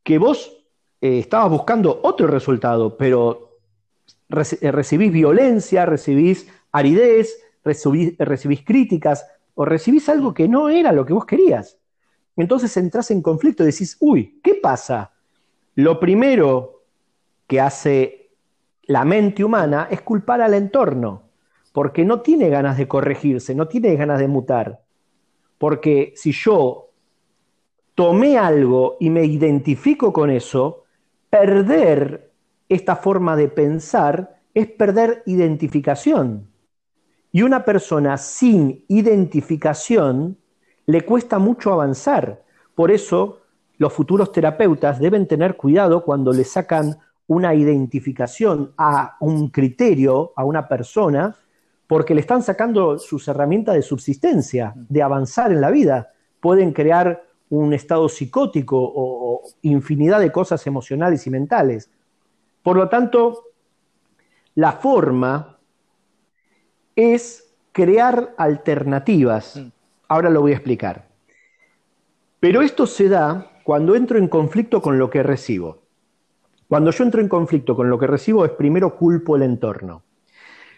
[0.03, 0.63] que vos
[1.01, 3.57] eh, estabas buscando otro resultado, pero
[4.29, 11.25] recibís violencia, recibís aridez, recibís, críticas o recibís algo que no era lo que vos
[11.25, 11.79] querías.
[12.35, 15.11] Entonces entras en conflicto y decís, uy, ¿qué pasa?
[15.75, 16.83] Lo primero
[17.47, 18.29] que hace
[18.83, 21.23] la mente humana es culpar al entorno,
[21.71, 24.81] porque no tiene ganas de corregirse, no tiene ganas de mutar.
[25.57, 26.89] Porque si yo
[27.95, 30.83] tomé algo y me identifico con eso,
[31.29, 32.31] perder
[32.67, 36.47] esta forma de pensar es perder identificación.
[37.31, 40.37] Y una persona sin identificación
[40.91, 42.43] le cuesta mucho avanzar.
[42.75, 43.39] Por eso
[43.77, 50.43] los futuros terapeutas deben tener cuidado cuando le sacan una identificación a un criterio, a
[50.43, 51.33] una persona,
[51.87, 56.11] porque le están sacando sus herramientas de subsistencia, de avanzar en la vida.
[56.41, 61.89] Pueden crear un estado psicótico o, infinidad de cosas emocionales y mentales.
[62.61, 63.45] Por lo tanto,
[64.55, 65.57] la forma
[66.97, 69.57] es crear alternativas.
[70.11, 71.07] Ahora lo voy a explicar.
[72.41, 75.83] Pero esto se da cuando entro en conflicto con lo que recibo.
[76.67, 80.03] Cuando yo entro en conflicto con lo que recibo es primero culpo el entorno.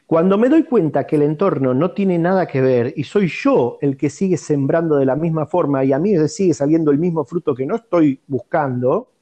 [0.06, 3.80] Cuando me doy cuenta que el entorno no tiene nada que ver y soy yo
[3.82, 7.26] el que sigue sembrando de la misma forma y a mí sigue saliendo el mismo
[7.26, 9.14] fruto que no estoy buscando,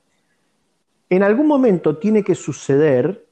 [1.09, 3.27] en algún momento tiene que suceder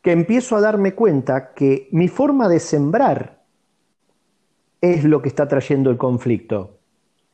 [0.00, 3.37] que empiezo a darme cuenta que mi forma de sembrar
[4.80, 6.78] es lo que está trayendo el conflicto,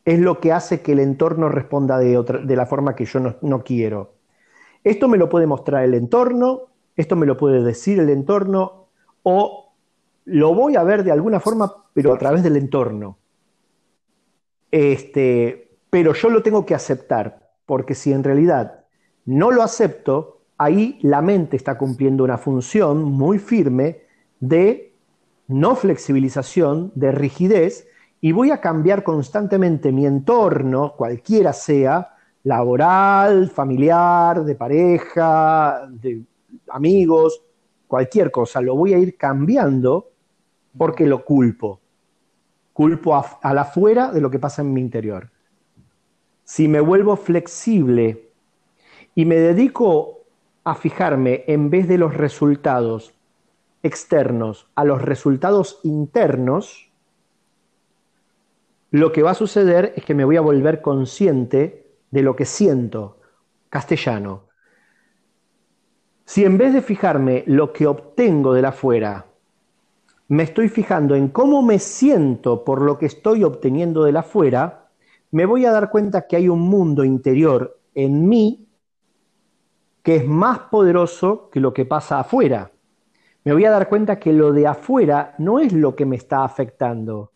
[0.05, 3.21] es lo que hace que el entorno responda de, otra, de la forma que yo
[3.21, 4.15] no, no quiero.
[4.83, 8.89] Esto me lo puede mostrar el entorno, esto me lo puede decir el entorno,
[9.23, 9.75] o
[10.27, 13.19] lo voy a ver de alguna forma, pero a través del entorno.
[14.71, 18.85] Este, pero yo lo tengo que aceptar, porque si en realidad
[19.25, 24.03] no lo acepto, ahí la mente está cumpliendo una función muy firme
[24.41, 24.94] de
[25.49, 27.87] no flexibilización, de rigidez,
[28.21, 36.23] y voy a cambiar constantemente mi entorno, cualquiera sea, laboral, familiar, de pareja, de
[36.69, 37.43] amigos,
[37.87, 40.11] cualquier cosa, lo voy a ir cambiando
[40.77, 41.81] porque lo culpo.
[42.73, 45.31] Culpo a, la afuera de lo que pasa en mi interior.
[46.43, 48.31] Si me vuelvo flexible
[49.15, 50.25] y me dedico
[50.65, 53.15] a fijarme en vez de los resultados
[53.85, 56.91] externos a los resultados internos,
[58.91, 62.47] lo que va a suceder es que me voy a volver consciente de lo que
[62.47, 63.21] siento,
[63.69, 64.49] castellano.
[66.25, 69.27] Si en vez de fijarme lo que obtengo de la afuera,
[70.29, 74.89] me estoy fijando en cómo me siento por lo que estoy obteniendo de la afuera,
[75.31, 78.67] me voy a dar cuenta que hay un mundo interior en mí
[80.03, 82.71] que es más poderoso que lo que pasa afuera.
[83.45, 86.45] Me voy a dar cuenta que lo de afuera no es lo que me está
[86.45, 87.33] afectando.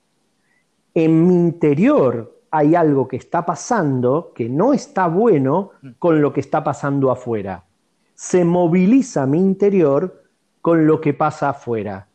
[0.94, 6.40] En mi interior hay algo que está pasando que no está bueno con lo que
[6.40, 7.66] está pasando afuera.
[8.14, 10.24] Se moviliza mi interior
[10.62, 12.08] con lo que pasa afuera.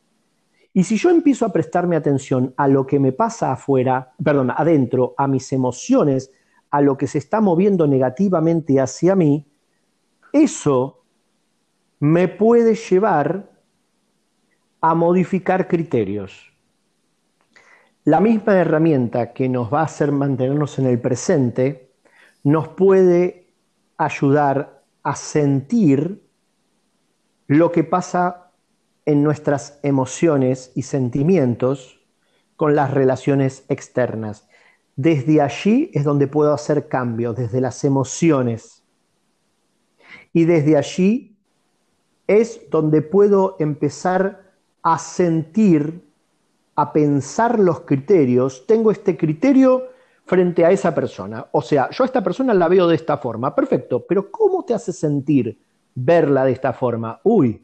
[0.74, 5.14] Y si yo empiezo a prestarme atención a lo que me pasa afuera, perdón, adentro,
[5.18, 6.32] a mis emociones,
[6.72, 9.46] a lo que se está moviendo negativamente hacia mí,
[10.32, 11.04] eso
[12.00, 13.53] me puede llevar
[14.84, 16.52] a modificar criterios.
[18.04, 21.94] La misma herramienta que nos va a hacer mantenernos en el presente
[22.44, 23.48] nos puede
[23.96, 26.28] ayudar a sentir
[27.48, 28.52] lo que pasa
[29.06, 32.02] en nuestras emociones y sentimientos
[32.58, 34.50] con las relaciones externas.
[34.98, 38.84] Desde allí es donde puedo hacer cambios, desde las emociones.
[40.34, 41.38] Y desde allí
[42.28, 44.43] es donde puedo empezar
[44.84, 46.02] a sentir,
[46.76, 48.66] a pensar los criterios.
[48.68, 49.88] Tengo este criterio
[50.26, 51.48] frente a esa persona.
[51.52, 53.56] O sea, yo a esta persona la veo de esta forma.
[53.56, 55.58] Perfecto, pero ¿cómo te hace sentir
[55.96, 57.20] verla de esta forma?
[57.24, 57.64] Uy,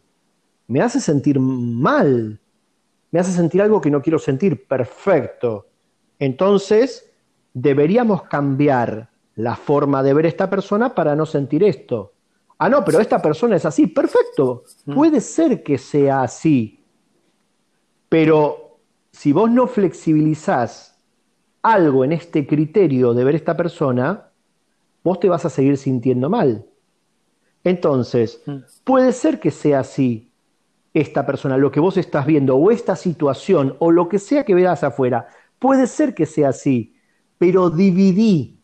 [0.67, 2.39] me hace sentir mal.
[3.11, 4.67] Me hace sentir algo que no quiero sentir.
[4.67, 5.67] Perfecto.
[6.19, 7.11] Entonces,
[7.53, 12.13] deberíamos cambiar la forma de ver esta persona para no sentir esto.
[12.57, 13.87] Ah, no, pero esta persona es así.
[13.87, 14.93] Perfecto, mm.
[14.93, 16.78] puede ser que sea así.
[18.09, 18.79] Pero
[19.11, 20.99] si vos no flexibilizás
[21.61, 24.31] algo en este criterio de ver esta persona,
[25.03, 26.65] vos te vas a seguir sintiendo mal.
[27.63, 28.57] Entonces, mm.
[28.83, 30.31] puede ser que sea así
[30.93, 34.55] esta persona, lo que vos estás viendo, o esta situación, o lo que sea que
[34.55, 35.27] veas afuera,
[35.59, 36.95] puede ser que sea así,
[37.37, 38.59] pero dividí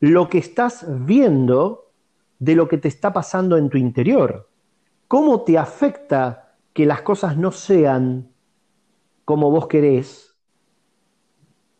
[0.00, 1.92] lo que estás viendo
[2.38, 4.48] de lo que te está pasando en tu interior.
[5.06, 8.28] ¿Cómo te afecta que las cosas no sean
[9.28, 10.34] como vos querés?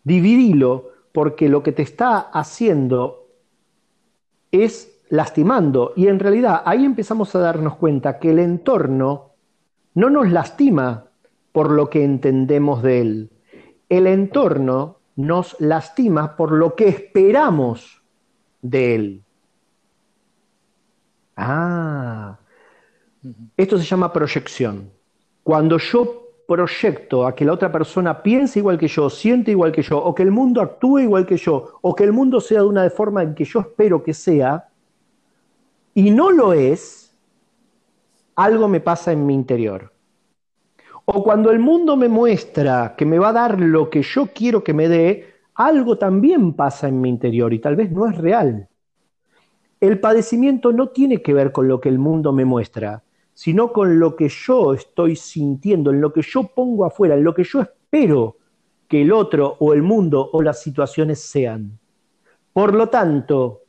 [0.04, 3.26] Dividilo porque lo que te está haciendo
[4.52, 9.30] es lastimando y en realidad ahí empezamos a darnos cuenta que el entorno
[9.94, 11.06] no nos lastima
[11.50, 13.30] por lo que entendemos de él.
[13.88, 18.02] El entorno nos lastima por lo que esperamos
[18.60, 19.24] de él.
[21.34, 22.38] Ah,
[23.56, 24.90] esto se llama proyección.
[25.42, 29.82] Cuando yo proyecto a que la otra persona piense igual que yo, siente igual que
[29.82, 32.66] yo, o que el mundo actúe igual que yo, o que el mundo sea de
[32.66, 34.66] una forma en que yo espero que sea,
[35.92, 37.14] y no lo es,
[38.34, 39.92] algo me pasa en mi interior.
[41.04, 44.64] O cuando el mundo me muestra que me va a dar lo que yo quiero
[44.64, 48.68] que me dé, algo también pasa en mi interior y tal vez no es real.
[49.80, 53.02] El padecimiento no tiene que ver con lo que el mundo me muestra,
[53.38, 57.32] sino con lo que yo estoy sintiendo, en lo que yo pongo afuera, en lo
[57.32, 58.36] que yo espero
[58.88, 61.78] que el otro o el mundo o las situaciones sean.
[62.52, 63.62] Por lo tanto,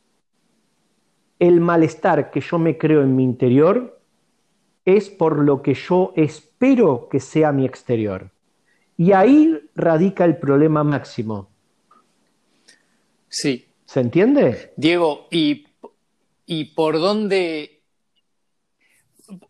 [1.38, 4.02] el malestar que yo me creo en mi interior
[4.86, 8.32] es por lo que yo espero que sea mi exterior.
[8.98, 11.48] Y ahí radica el problema máximo.
[13.28, 13.68] Sí.
[13.86, 14.74] ¿Se entiende?
[14.78, 15.68] Diego, ¿y,
[16.48, 17.79] y por dónde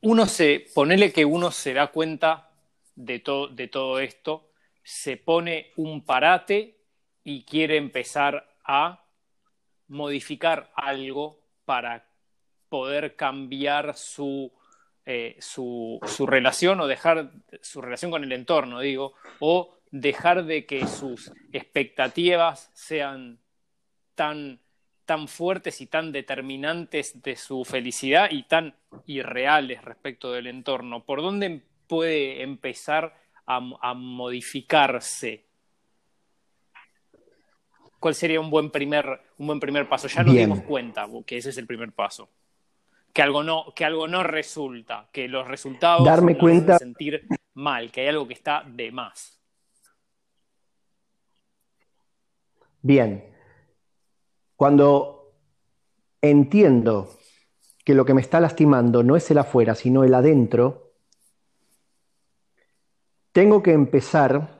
[0.01, 2.51] uno se, ponele que uno se da cuenta
[2.95, 4.49] de, de todo esto,
[4.83, 6.77] se pone un parate
[7.23, 9.05] y quiere empezar a
[9.87, 12.07] modificar algo para
[12.69, 14.51] poder cambiar su
[15.11, 17.31] eh, su, relación o dejar
[17.63, 23.39] su relación con el entorno, digo, o dejar de que sus expectativas sean
[24.13, 24.59] tan,
[25.09, 28.75] tan fuertes y tan determinantes de su felicidad y tan
[29.07, 31.03] irreales respecto del entorno.
[31.03, 33.15] ¿Por dónde puede empezar
[33.47, 33.59] a,
[33.95, 35.45] modificarse?
[37.99, 40.07] ¿Cuál sería un buen primer, un buen primer paso?
[40.07, 42.29] Ya nos dimos cuenta que ese es el primer paso
[43.11, 46.75] que algo no, que algo no resulta, que los resultados Darme nos cuenta...
[46.75, 49.41] hacen sentir mal, que hay algo que está de más.
[52.83, 53.28] Bien.
[54.59, 55.31] Cuando
[56.21, 57.11] entiendo
[57.85, 60.91] que lo que me está lastimando no es el afuera, sino el adentro,
[63.31, 64.59] tengo que empezar,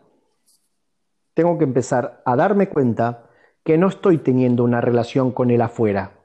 [1.33, 3.29] tengo que empezar a darme cuenta
[3.61, 6.17] que no estoy teniendo una relación con el afuera,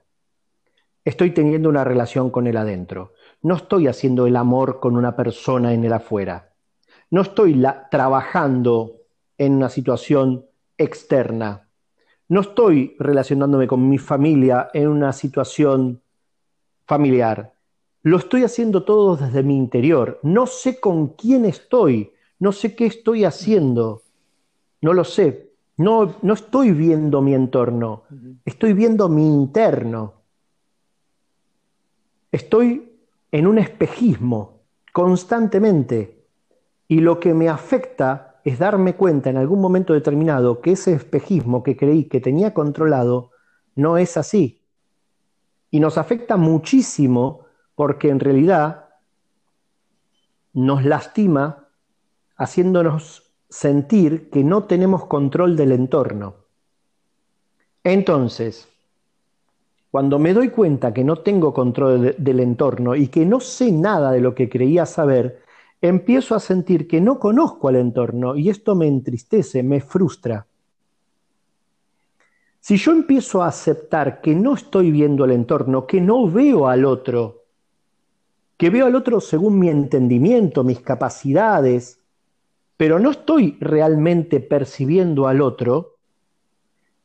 [1.04, 3.14] estoy teniendo una relación con el adentro.
[3.42, 6.54] No estoy haciendo el amor con una persona en el afuera.
[7.10, 7.60] No estoy
[7.90, 9.00] trabajando
[9.36, 10.46] en una situación
[10.78, 11.70] externa.
[12.28, 16.00] No estoy relacionándome con mi familia en una situación
[16.86, 17.54] familiar.
[18.02, 20.20] Lo estoy haciendo todo desde mi interior.
[20.22, 22.12] No sé con quién estoy.
[22.38, 24.02] No sé qué estoy haciendo.
[24.80, 25.52] No lo sé.
[25.76, 28.04] No, no estoy viendo mi entorno.
[28.44, 30.14] Estoy viendo mi interno.
[32.30, 32.92] Estoy
[33.32, 34.60] en un espejismo
[34.92, 36.26] constantemente.
[36.88, 41.62] Y lo que me afecta es darme cuenta en algún momento determinado que ese espejismo
[41.62, 43.30] que creí que tenía controlado
[43.74, 44.60] no es así.
[45.70, 48.84] Y nos afecta muchísimo porque en realidad
[50.52, 51.68] nos lastima
[52.36, 56.34] haciéndonos sentir que no tenemos control del entorno.
[57.82, 58.68] Entonces,
[59.90, 64.10] cuando me doy cuenta que no tengo control del entorno y que no sé nada
[64.10, 65.43] de lo que creía saber,
[65.88, 70.46] empiezo a sentir que no conozco al entorno y esto me entristece, me frustra.
[72.58, 76.86] Si yo empiezo a aceptar que no estoy viendo el entorno, que no veo al
[76.86, 77.42] otro,
[78.56, 82.00] que veo al otro según mi entendimiento, mis capacidades,
[82.78, 85.96] pero no estoy realmente percibiendo al otro,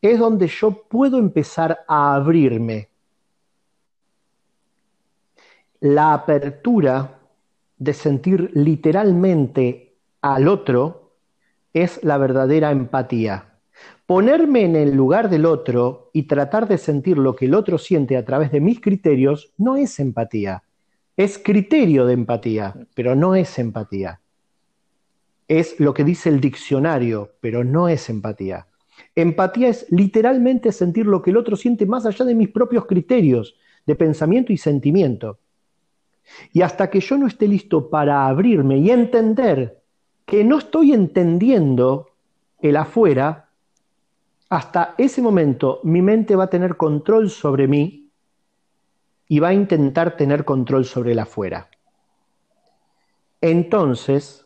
[0.01, 2.87] es donde yo puedo empezar a abrirme.
[5.81, 7.18] La apertura
[7.79, 11.13] de sentir literalmente al otro
[11.73, 13.45] es la verdadera empatía.
[14.05, 18.17] Ponerme en el lugar del otro y tratar de sentir lo que el otro siente
[18.17, 20.63] a través de mis criterios no es empatía.
[21.15, 24.19] Es criterio de empatía, pero no es empatía.
[25.47, 28.67] Es lo que dice el diccionario, pero no es empatía.
[29.15, 33.55] Empatía es literalmente sentir lo que el otro siente más allá de mis propios criterios
[33.85, 35.39] de pensamiento y sentimiento.
[36.51, 39.81] Y hasta que yo no esté listo para abrirme y entender
[40.25, 42.09] que no estoy entendiendo
[42.59, 43.49] el afuera,
[44.49, 48.09] hasta ese momento mi mente va a tener control sobre mí
[49.27, 51.69] y va a intentar tener control sobre el afuera.
[53.41, 54.45] Entonces,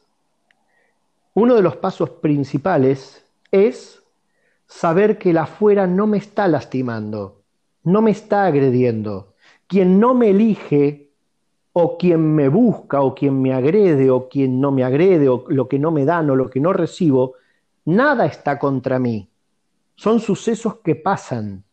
[1.33, 4.03] uno de los pasos principales es
[4.67, 7.41] saber que el afuera no me está lastimando,
[7.83, 9.33] no me está agrediendo.
[9.67, 11.12] Quien no me elige
[11.73, 15.67] o quien me busca, o quien me agrede, o quien no me agrede, o lo
[15.67, 17.33] que no me dan, o lo que no recibo,
[17.85, 19.27] nada está contra mí.
[19.95, 21.63] Son sucesos que pasan.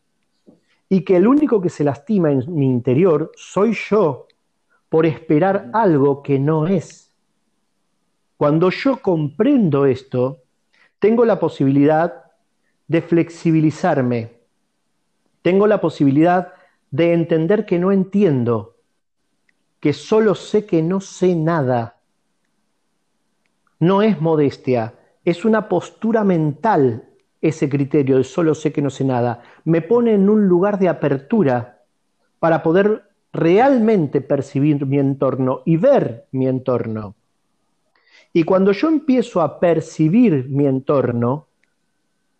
[0.89, 4.27] Y que el único que se lastima en mi interior soy yo
[4.89, 7.15] por esperar algo que no es.
[8.37, 10.39] Cuando yo comprendo esto,
[10.99, 12.23] tengo la posibilidad
[12.87, 14.33] de flexibilizarme.
[15.43, 16.53] Tengo la posibilidad
[16.89, 18.80] de entender que no entiendo
[19.81, 21.97] que solo sé que no sé nada.
[23.79, 24.93] No es modestia,
[25.25, 27.09] es una postura mental
[27.41, 29.41] ese criterio de solo sé que no sé nada.
[29.65, 31.81] Me pone en un lugar de apertura
[32.39, 37.15] para poder realmente percibir mi entorno y ver mi entorno.
[38.33, 41.47] Y cuando yo empiezo a percibir mi entorno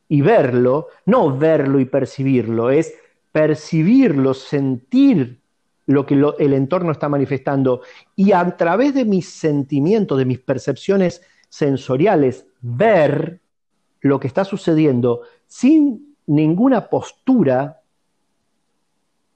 [0.07, 2.93] y verlo, no verlo y percibirlo, es
[3.31, 5.40] percibirlo, sentir
[5.91, 7.81] lo que el entorno está manifestando
[8.15, 13.41] y a través de mis sentimientos, de mis percepciones sensoriales, ver
[14.01, 17.81] lo que está sucediendo sin ninguna postura,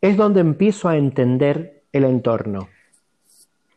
[0.01, 2.69] es donde empiezo a entender el entorno.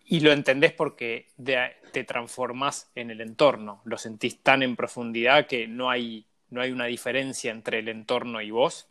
[0.05, 5.69] Y lo entendés porque te transformas en el entorno, lo sentís tan en profundidad que
[5.69, 8.89] no hay, no hay una diferencia entre el entorno y vos.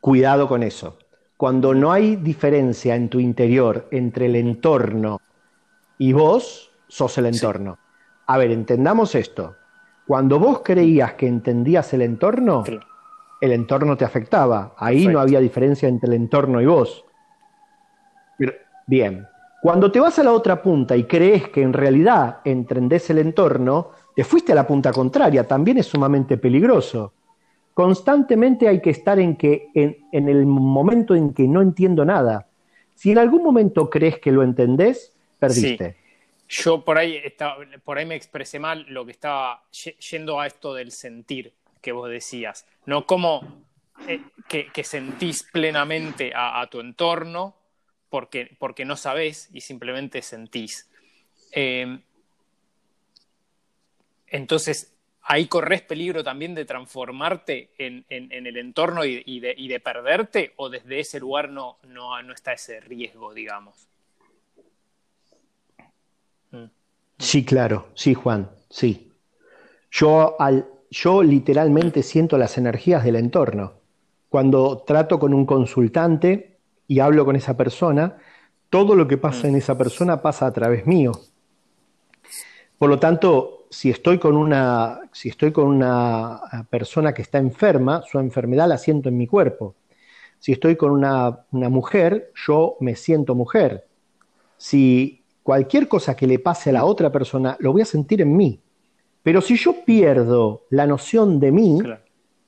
[0.00, 0.98] Cuidado con eso.
[1.36, 5.20] Cuando no hay diferencia en tu interior entre el entorno
[5.98, 7.78] y vos, sos el entorno.
[8.26, 9.56] A ver, entendamos esto.
[10.06, 12.64] Cuando vos creías que entendías el entorno,
[13.40, 14.74] el entorno te afectaba.
[14.76, 17.04] Ahí no había diferencia entre el entorno y vos.
[18.86, 19.26] bien.
[19.62, 23.90] Cuando te vas a la otra punta y crees que en realidad entendés el entorno,
[24.14, 25.48] te fuiste a la punta contraria.
[25.48, 27.14] También es sumamente peligroso
[27.74, 32.48] constantemente hay que estar en que en, el momento en que no entiendo nada.
[32.94, 35.96] Si en algún momento crees que lo entendés, perdiste.
[36.48, 37.20] Yo por ahí,
[37.84, 39.64] por ahí me expresé mal lo que estaba
[40.10, 41.52] yendo a esto del sentir
[41.82, 43.64] que vos decías, no como
[44.08, 47.54] eh, que, sentís plenamente a, tu entorno
[48.08, 50.88] porque, porque, no sabés y simplemente sentís.
[51.52, 52.00] Em,
[54.28, 54.93] entonces
[55.24, 61.18] ahí corres peligro también de transformarte en, el entorno y, de, perderte, o desde ese
[61.20, 63.88] lugar no, no, no está ese riesgo, digamos.
[66.50, 66.64] Mm.
[67.18, 69.12] Sí, claro, sí, Juan, sí.
[69.90, 73.74] Yo, al, yo literalmente siento las energías del entorno.
[74.28, 78.18] Cuando trato con un consultante y hablo con esa persona,
[78.68, 79.50] todo lo que pasa mm.
[79.50, 81.12] en esa persona pasa a través mío.
[82.76, 88.02] Por lo tanto, si estoy con una, si estoy con una persona que está enferma,
[88.02, 89.74] su enfermedad la siento en mi cuerpo.
[90.38, 93.88] Si estoy con una, una mujer, yo me siento mujer.
[94.56, 98.36] Si cualquier cosa que le pase a la otra persona, lo voy a sentir en
[98.36, 98.60] mí.
[99.24, 101.82] Pero si yo pierdo la noción de mí,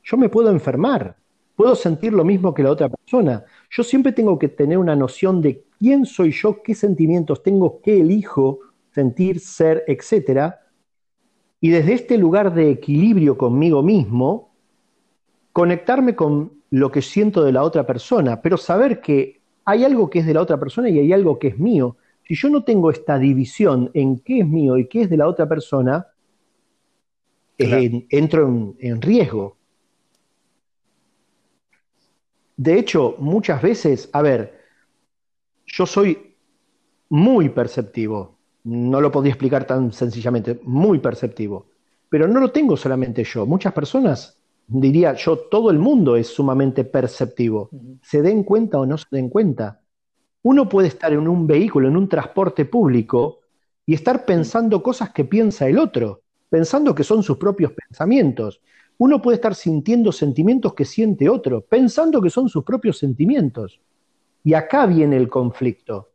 [0.05, 1.16] yo me puedo enfermar.
[1.57, 3.45] Puedo sentir lo mismo que la otra persona.
[3.68, 7.99] Yo siempre tengo que tener una noción de quién soy yo, qué sentimientos tengo, qué
[7.99, 8.61] elijo
[8.93, 10.55] sentir, ser, etc.
[11.61, 14.54] Y desde este lugar de equilibrio conmigo mismo,
[15.52, 20.20] conectarme con lo que siento de la otra persona, pero saber que hay algo que
[20.20, 21.96] es de la otra persona y hay algo que es mío.
[22.26, 25.28] Si yo no tengo esta división en qué es mío y qué es de la
[25.28, 26.07] otra persona,
[27.59, 29.57] entro en, riesgo.
[32.57, 34.61] De hecho, muchas veces, a ver,
[35.66, 36.36] yo soy
[37.09, 38.36] muy perceptivo,
[38.66, 41.66] no lo podía explicar tan sencillamente, muy perceptivo,
[42.08, 46.82] pero no lo tengo solamente yo, muchas personas, diría yo, todo el mundo es sumamente
[46.82, 47.70] perceptivo,
[48.02, 49.80] se den cuenta o no se den cuenta.
[50.42, 53.38] Uno puede estar en un vehículo, en un transporte público,
[53.86, 58.60] y estar pensando cosas que piensa el otro, pensando que son sus propios pensamientos.
[58.98, 63.80] Uno puede estar sintiendo sentimientos que siente otro, pensando que son sus propios sentimientos.
[64.42, 66.10] Y acá viene el conflicto.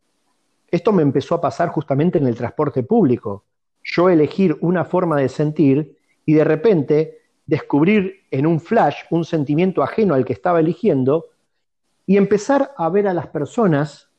[0.72, 3.43] Esto me empezó a pasar justamente en el transporte público.
[3.84, 9.84] Yo elegir una forma de sentir y de repente descubrir en un flash un sentimiento
[9.84, 11.26] ajeno al que estaba eligiendo
[12.05, 14.09] y empezar a ver a las personas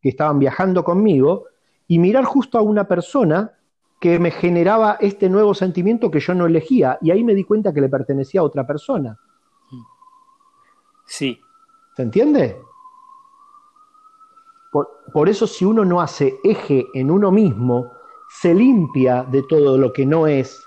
[0.00, 1.46] que estaban viajando conmigo
[1.86, 3.52] y mirar justo a una persona
[4.00, 7.72] que me generaba este nuevo sentimiento que yo no elegía y ahí me di cuenta
[7.72, 9.16] que le pertenecía a otra persona.
[11.06, 11.38] Sí.
[11.94, 12.56] ¿Se entiende?
[14.72, 17.92] Por, eso si uno no hace eje en uno mismo,
[18.40, 20.66] se limpia de todo lo que no es,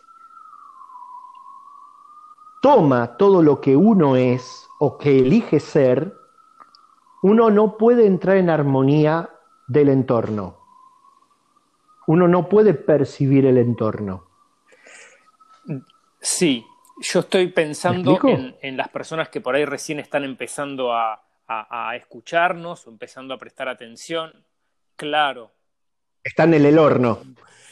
[2.61, 6.15] toma todo lo que uno es o que elige ser,
[7.23, 9.31] uno no puede entrar en armonía
[9.65, 10.57] del entorno.
[12.05, 14.25] Uno no puede percibir el entorno.
[16.19, 16.63] Sí,
[17.01, 18.19] yo estoy pensando
[18.61, 23.37] en, las personas que por ahí recién están empezando a, a, escucharnos o empezando a
[23.37, 24.33] prestar atención.
[24.95, 25.51] Claro.
[26.23, 27.21] Están en el horno.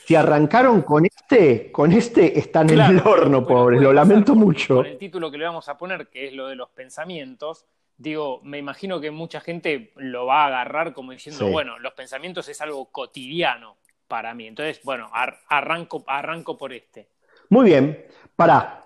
[0.05, 3.79] Si arrancaron con este, con este están en el horno, pobre.
[3.79, 4.75] Lo lamento mucho.
[4.75, 7.65] Con el título que le vamos a poner, que es lo de los pensamientos,
[7.97, 12.49] digo, me imagino que mucha gente lo va a agarrar como diciendo, bueno, los pensamientos
[12.49, 14.47] es algo cotidiano para mí.
[14.47, 15.09] Entonces, bueno,
[15.47, 17.07] arranco, arranco por este.
[17.49, 18.05] Muy bien,
[18.35, 18.83] para.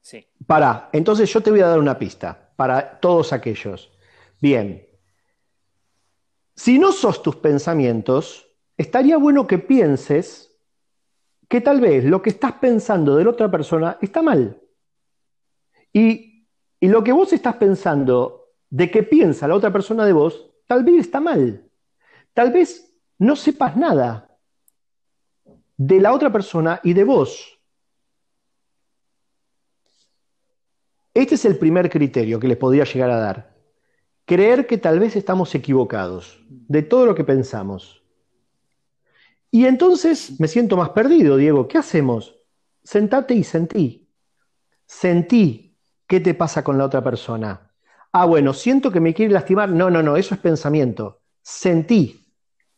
[0.00, 0.26] Sí.
[0.46, 0.88] Para.
[0.92, 3.90] Entonces yo te voy a dar una pista para todos aquellos.
[4.40, 4.86] Bien,
[6.54, 10.56] si no sos tus pensamientos, estaría bueno que pienses
[11.48, 14.62] que tal vez lo que estás pensando de la otra persona está mal.
[15.92, 16.46] Y,
[16.78, 20.84] y lo que vos estás pensando de que piensa la otra persona de vos, tal
[20.84, 21.68] vez está mal.
[22.32, 24.38] Tal vez no sepas nada
[25.76, 27.58] de la otra persona y de vos.
[31.14, 33.54] Este es el primer criterio que les podría llegar a dar.
[34.24, 38.02] Creer que tal vez estamos equivocados de todo lo que pensamos.
[39.50, 41.68] Y entonces me siento más perdido, Diego.
[41.68, 42.38] ¿Qué hacemos?
[42.82, 44.08] Sentate y sentí.
[44.86, 47.70] Sentí qué te pasa con la otra persona.
[48.12, 49.68] Ah, bueno, siento que me quiere lastimar.
[49.68, 51.20] No, no, no, eso es pensamiento.
[51.42, 52.26] Sentí.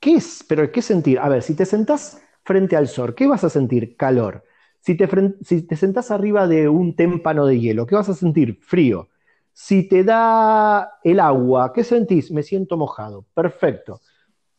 [0.00, 0.44] ¿Qué es?
[0.48, 1.18] Pero ¿qué sentir?
[1.18, 3.96] A ver, si te sentás frente al sol, ¿qué vas a sentir?
[3.96, 4.44] Calor.
[4.84, 5.08] Si te,
[5.40, 8.58] si sentás arriba de un témpano de hielo, ¿qué vas a sentir?
[8.60, 9.08] Frío.
[9.50, 12.30] Si te da el agua, ¿qué sentís?
[12.30, 13.24] Me siento mojado.
[13.32, 14.02] Perfecto.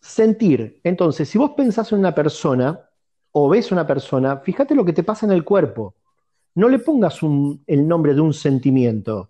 [0.02, 0.82] Sentir.
[0.84, 2.90] Entonces, si vos pensás en una persona
[3.34, 5.94] o ves una persona, fíjate lo que te pasa en el cuerpo.
[6.56, 7.20] No le pongas
[7.68, 9.30] el nombre de un sentimiento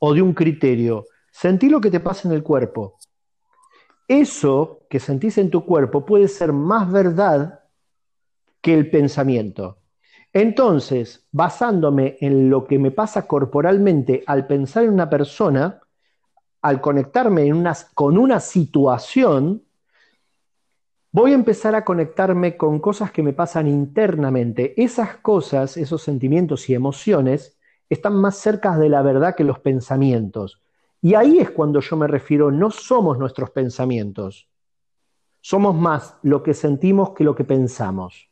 [0.00, 1.06] o de un criterio.
[1.30, 2.98] Sentí lo que te pasa en el cuerpo.
[4.06, 7.60] Eso que sentís en tu cuerpo puede ser más verdad
[8.60, 9.78] que el pensamiento.
[10.38, 15.80] Entonces, basándome en lo que me pasa corporalmente al pensar en una persona,
[16.60, 17.50] al conectarme
[17.94, 19.62] con una situación,
[21.10, 24.74] voy a empezar a conectarme con cosas que me pasan internamente.
[24.76, 27.56] Esas cosas, esos sentimientos y emociones,
[27.88, 30.60] están más cerca de la verdad que los pensamientos.
[31.00, 34.50] Y ahí es cuando yo me refiero, no somos nuestros pensamientos,
[35.40, 38.28] somos más lo que sentimos que lo que pensamos.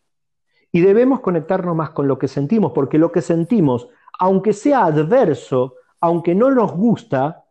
[0.75, 5.77] Y debemos conectarnos más con lo que sentimos, porque lo que sentimos, aunque sea adverso,
[6.01, 7.45] aunque no nos gusta,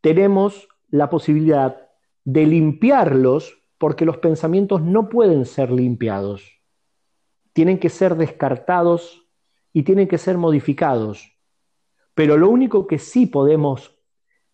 [0.00, 1.76] tenemos la posibilidad
[2.24, 6.58] de limpiarlos, porque los pensamientos no pueden ser limpiados.
[7.52, 9.28] Tienen que ser descartados
[9.74, 11.38] y tienen que ser modificados.
[12.14, 13.94] Pero lo único que sí podemos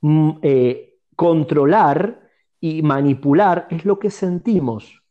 [0.01, 5.02] mm, eh, controlar y manipular es lo que sentimos.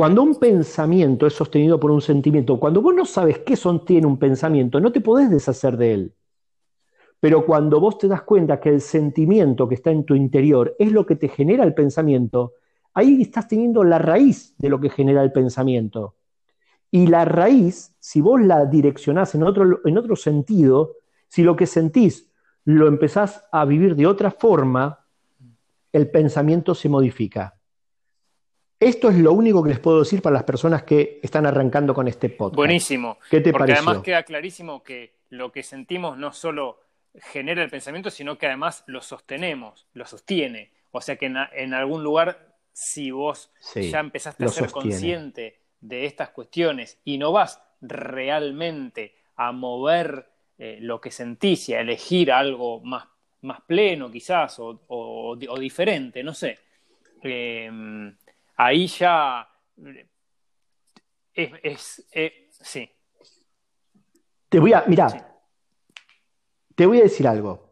[0.00, 4.18] Cuando un pensamiento es sostenido por un sentimiento, cuando vos no sabes qué sostiene un
[4.18, 6.14] pensamiento, no te podés deshacer de él.
[7.20, 10.90] Pero cuando vos te das cuenta que el sentimiento que está en tu interior es
[10.90, 12.54] lo que te genera el pensamiento,
[12.94, 16.14] ahí estás teniendo la raíz de lo que genera el pensamiento.
[16.90, 20.94] Y la raíz, si vos la direccionás en otro, en otro sentido,
[21.28, 22.26] si lo que sentís
[22.64, 25.04] lo empezás a vivir de otra forma,
[25.92, 27.59] el pensamiento se modifica.
[28.80, 32.08] Esto es lo único que les puedo decir para las personas que están arrancando con
[32.08, 32.56] este podcast.
[32.56, 33.18] Buenísimo.
[33.30, 36.80] ¿Qué te Porque además queda clarísimo que lo que sentimos no solo
[37.14, 40.72] genera el pensamiento, sino que además lo sostenemos, lo sostiene.
[40.92, 46.30] O sea que en, algún lugar, si vos ya empezaste a ser consciente de estas
[46.30, 50.26] cuestiones y no vas realmente a mover
[50.56, 53.06] eh, lo que sentís y a elegir algo más,
[53.42, 56.58] más pleno quizás o, diferente, no sé.
[57.22, 57.70] Eh,
[58.60, 59.48] ahí ya
[61.32, 62.90] es, eh, sí.
[64.48, 65.06] Te voy a, mira,
[66.74, 67.70] te voy a decir algo,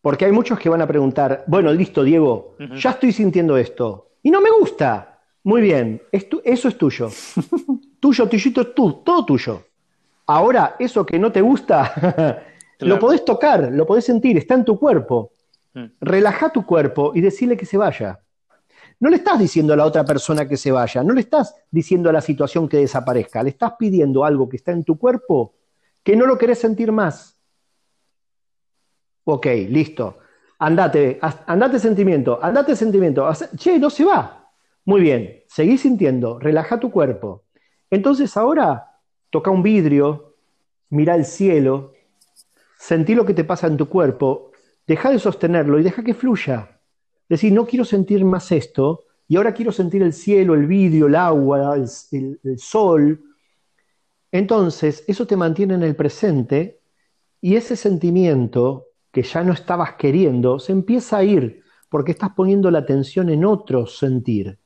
[0.00, 4.30] porque hay muchos que van a preguntar, bueno, listo, Diego, ya estoy sintiendo esto y
[4.30, 5.12] no me gusta.
[5.42, 7.08] Muy bien, eso es tuyo.
[8.00, 9.66] tuyo, tuyito, tú, todo tuyo.
[10.26, 12.42] Ahora, eso que no te gusta,
[12.80, 15.32] lo podés tocar, lo podés sentir, está en tu cuerpo.
[15.74, 15.84] Mm.
[16.00, 18.20] Relaja tu cuerpo y decirle que se vaya.
[18.98, 22.08] No le estás diciendo a la otra persona que se vaya, no le estás diciendo
[22.08, 25.54] a la situación que desaparezca, le estás pidiendo algo que está en tu cuerpo
[26.02, 27.38] que no lo querés sentir más.
[29.24, 30.18] Ok, listo.
[30.58, 33.28] Andate, andate sentimiento, andate sentimiento.
[33.56, 34.52] Che, no se va.
[34.84, 37.44] Muy bien, seguí sintiendo, relaja tu cuerpo.
[37.90, 40.36] Entonces ahora toca un vidrio,
[40.90, 41.92] mira el cielo,
[42.78, 44.52] sentí lo que te pasa en tu cuerpo,
[44.86, 46.75] deja de sostenerlo y deja que fluya
[47.28, 51.16] decir, no quiero sentir más esto, y ahora quiero sentir el cielo, el vidrio, el
[51.16, 53.20] agua, el, sol.
[54.30, 56.80] Entonces, eso te mantiene en el presente
[57.40, 62.70] y ese sentimiento que ya no estabas queriendo se empieza a ir porque estás poniendo
[62.70, 64.58] la atención en otro sentir.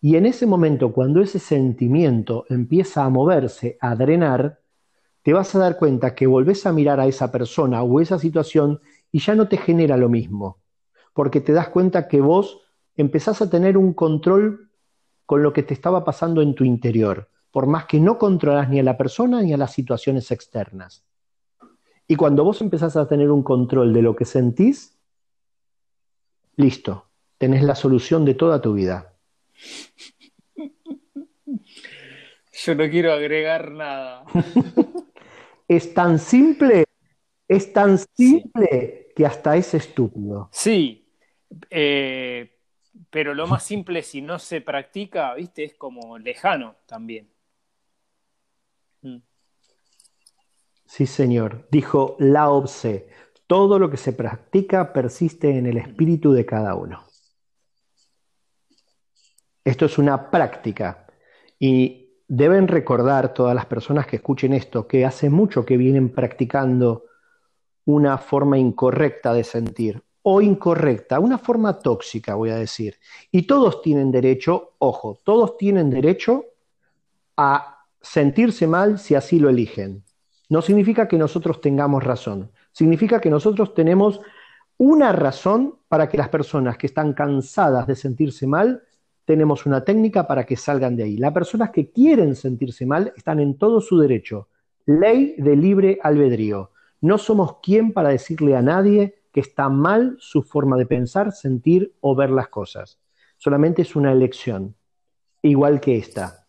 [0.00, 4.60] Y en ese momento, cuando ese sentimiento empieza a moverse, a drenar,
[5.22, 8.80] te vas a dar cuenta que volvés a mirar a esa persona o esa situación
[9.10, 10.58] y ya no te genera lo mismo
[11.18, 12.60] porque te das cuenta que vos
[12.94, 14.70] empezás a tener un control
[15.26, 18.78] con lo que te estaba pasando en tu interior, por más que no controlas ni
[18.78, 21.04] a la persona ni a las situaciones externas.
[22.06, 24.96] Y cuando vos empezás a tener un control de lo que sentís,
[26.54, 27.06] listo,
[27.36, 29.12] tenés la solución de toda tu vida.
[32.52, 34.24] Yo no quiero agregar nada.
[35.66, 36.84] es tan simple,
[37.48, 40.48] es tan simple que hasta es estúpido.
[40.52, 41.06] Sí,
[41.70, 42.58] eh,
[43.10, 47.30] pero lo más simple, si no se practica, viste, es como lejano también.
[49.02, 49.18] Mm.
[50.84, 51.68] Sí, señor.
[51.70, 53.08] Dijo Lao Tse,
[53.46, 57.04] todo lo que se practica persiste en el espíritu de cada uno.
[59.64, 61.06] Esto es una práctica
[61.58, 67.04] y deben recordar todas las personas que escuchen esto que hace mucho que vienen practicando
[67.84, 72.96] una forma incorrecta de sentir, o incorrecta, una forma tóxica, voy a decir.
[73.30, 76.44] Y todos tienen derecho, ojo, todos tienen derecho
[77.36, 80.04] a sentirse mal si así lo eligen.
[80.48, 84.20] No significa que nosotros tengamos razón, significa que nosotros tenemos
[84.78, 88.82] una razón para que las personas que están cansadas de sentirse mal,
[89.24, 91.16] tenemos una técnica para que salgan de ahí.
[91.16, 94.48] Las personas que quieren sentirse mal están en todo su derecho.
[94.86, 96.70] Ley de libre albedrío.
[97.00, 101.94] No somos quien para decirle a nadie que está mal su forma de pensar, sentir
[102.00, 102.98] o ver las cosas.
[103.36, 104.76] Solamente es una elección,
[105.42, 106.46] igual que esta.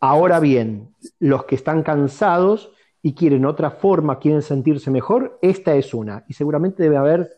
[0.00, 2.70] Ahora bien, los que están cansados
[3.02, 6.24] y quieren otra forma, quieren sentirse mejor, esta es una.
[6.28, 7.30] Y seguramente debe haber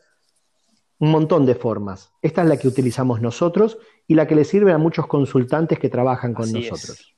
[0.99, 2.13] un montón de formas.
[2.23, 5.89] Esta es la que utilizamos nosotros y la que le sirve a muchos consultantes que
[5.89, 7.16] trabajan con nosotros.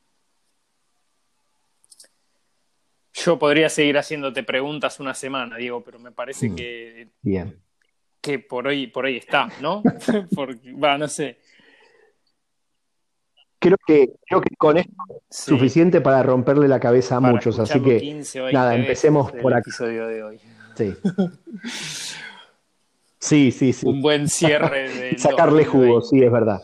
[3.24, 7.60] Yo podría seguir haciéndote preguntas una semana, Diego, pero me parece mm, que, Bien.
[8.20, 9.82] que por hoy, por ahí está, ¿no?
[10.34, 11.38] Porque, va, no sé.
[13.58, 14.92] Creo que, creo que con esto
[15.28, 19.70] es suficiente para romperle la cabeza a muchos, así que nada, empecemos por aquí.
[19.70, 20.40] episodio de hoy.
[20.76, 20.94] Sí.
[23.20, 23.86] Sí, sí, sí.
[23.86, 25.18] Un buen cierre de.
[25.18, 26.60] Sacarle jugo, sí, es verdad.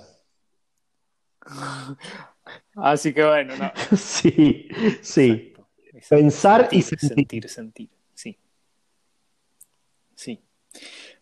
[2.76, 3.72] Así que bueno, no.
[3.96, 4.68] Sí,
[5.02, 5.53] sí.
[6.09, 7.09] Pensar y sentir.
[7.09, 8.38] Sentir, sentir, sí.
[10.14, 10.40] Sí.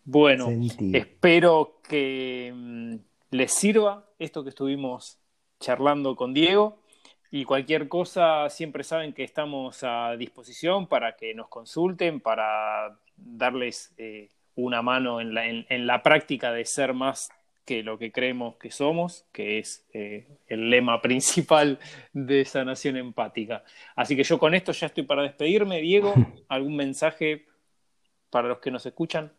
[0.03, 0.49] Bueno,
[0.93, 2.95] espero que mm,
[3.31, 5.17] les sirva esto que estuvimos
[5.59, 6.79] charlando con Diego.
[7.31, 13.93] Y cualquier cosa, siempre saben que estamos a disposición para que nos consulten, para darles
[13.97, 17.31] eh, una mano en la, en la práctica de ser más
[17.65, 21.79] que lo que creemos que somos, que es eh, el lema principal
[22.13, 23.63] de sanación empática.
[23.95, 25.81] Así que yo con esto ya estoy para despedirme.
[25.81, 26.13] Diego,
[26.49, 27.45] ¿algún mensaje
[28.29, 29.31] para los que nos escuchan?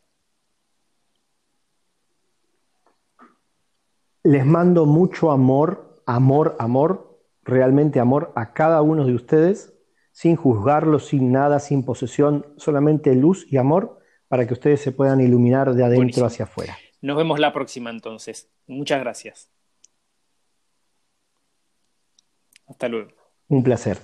[4.22, 9.74] Les mando mucho amor, amor, amor, realmente amor a cada uno de ustedes,
[10.12, 13.98] sin juzgarlo, sin nada, sin posesión, solamente luz y amor
[14.28, 16.74] para que ustedes se puedan iluminar de adentro hacia afuera.
[17.04, 18.48] Nos vemos la próxima entonces.
[18.66, 19.50] Muchas gracias.
[22.66, 23.10] Hasta luego.
[23.48, 23.98] Un placer.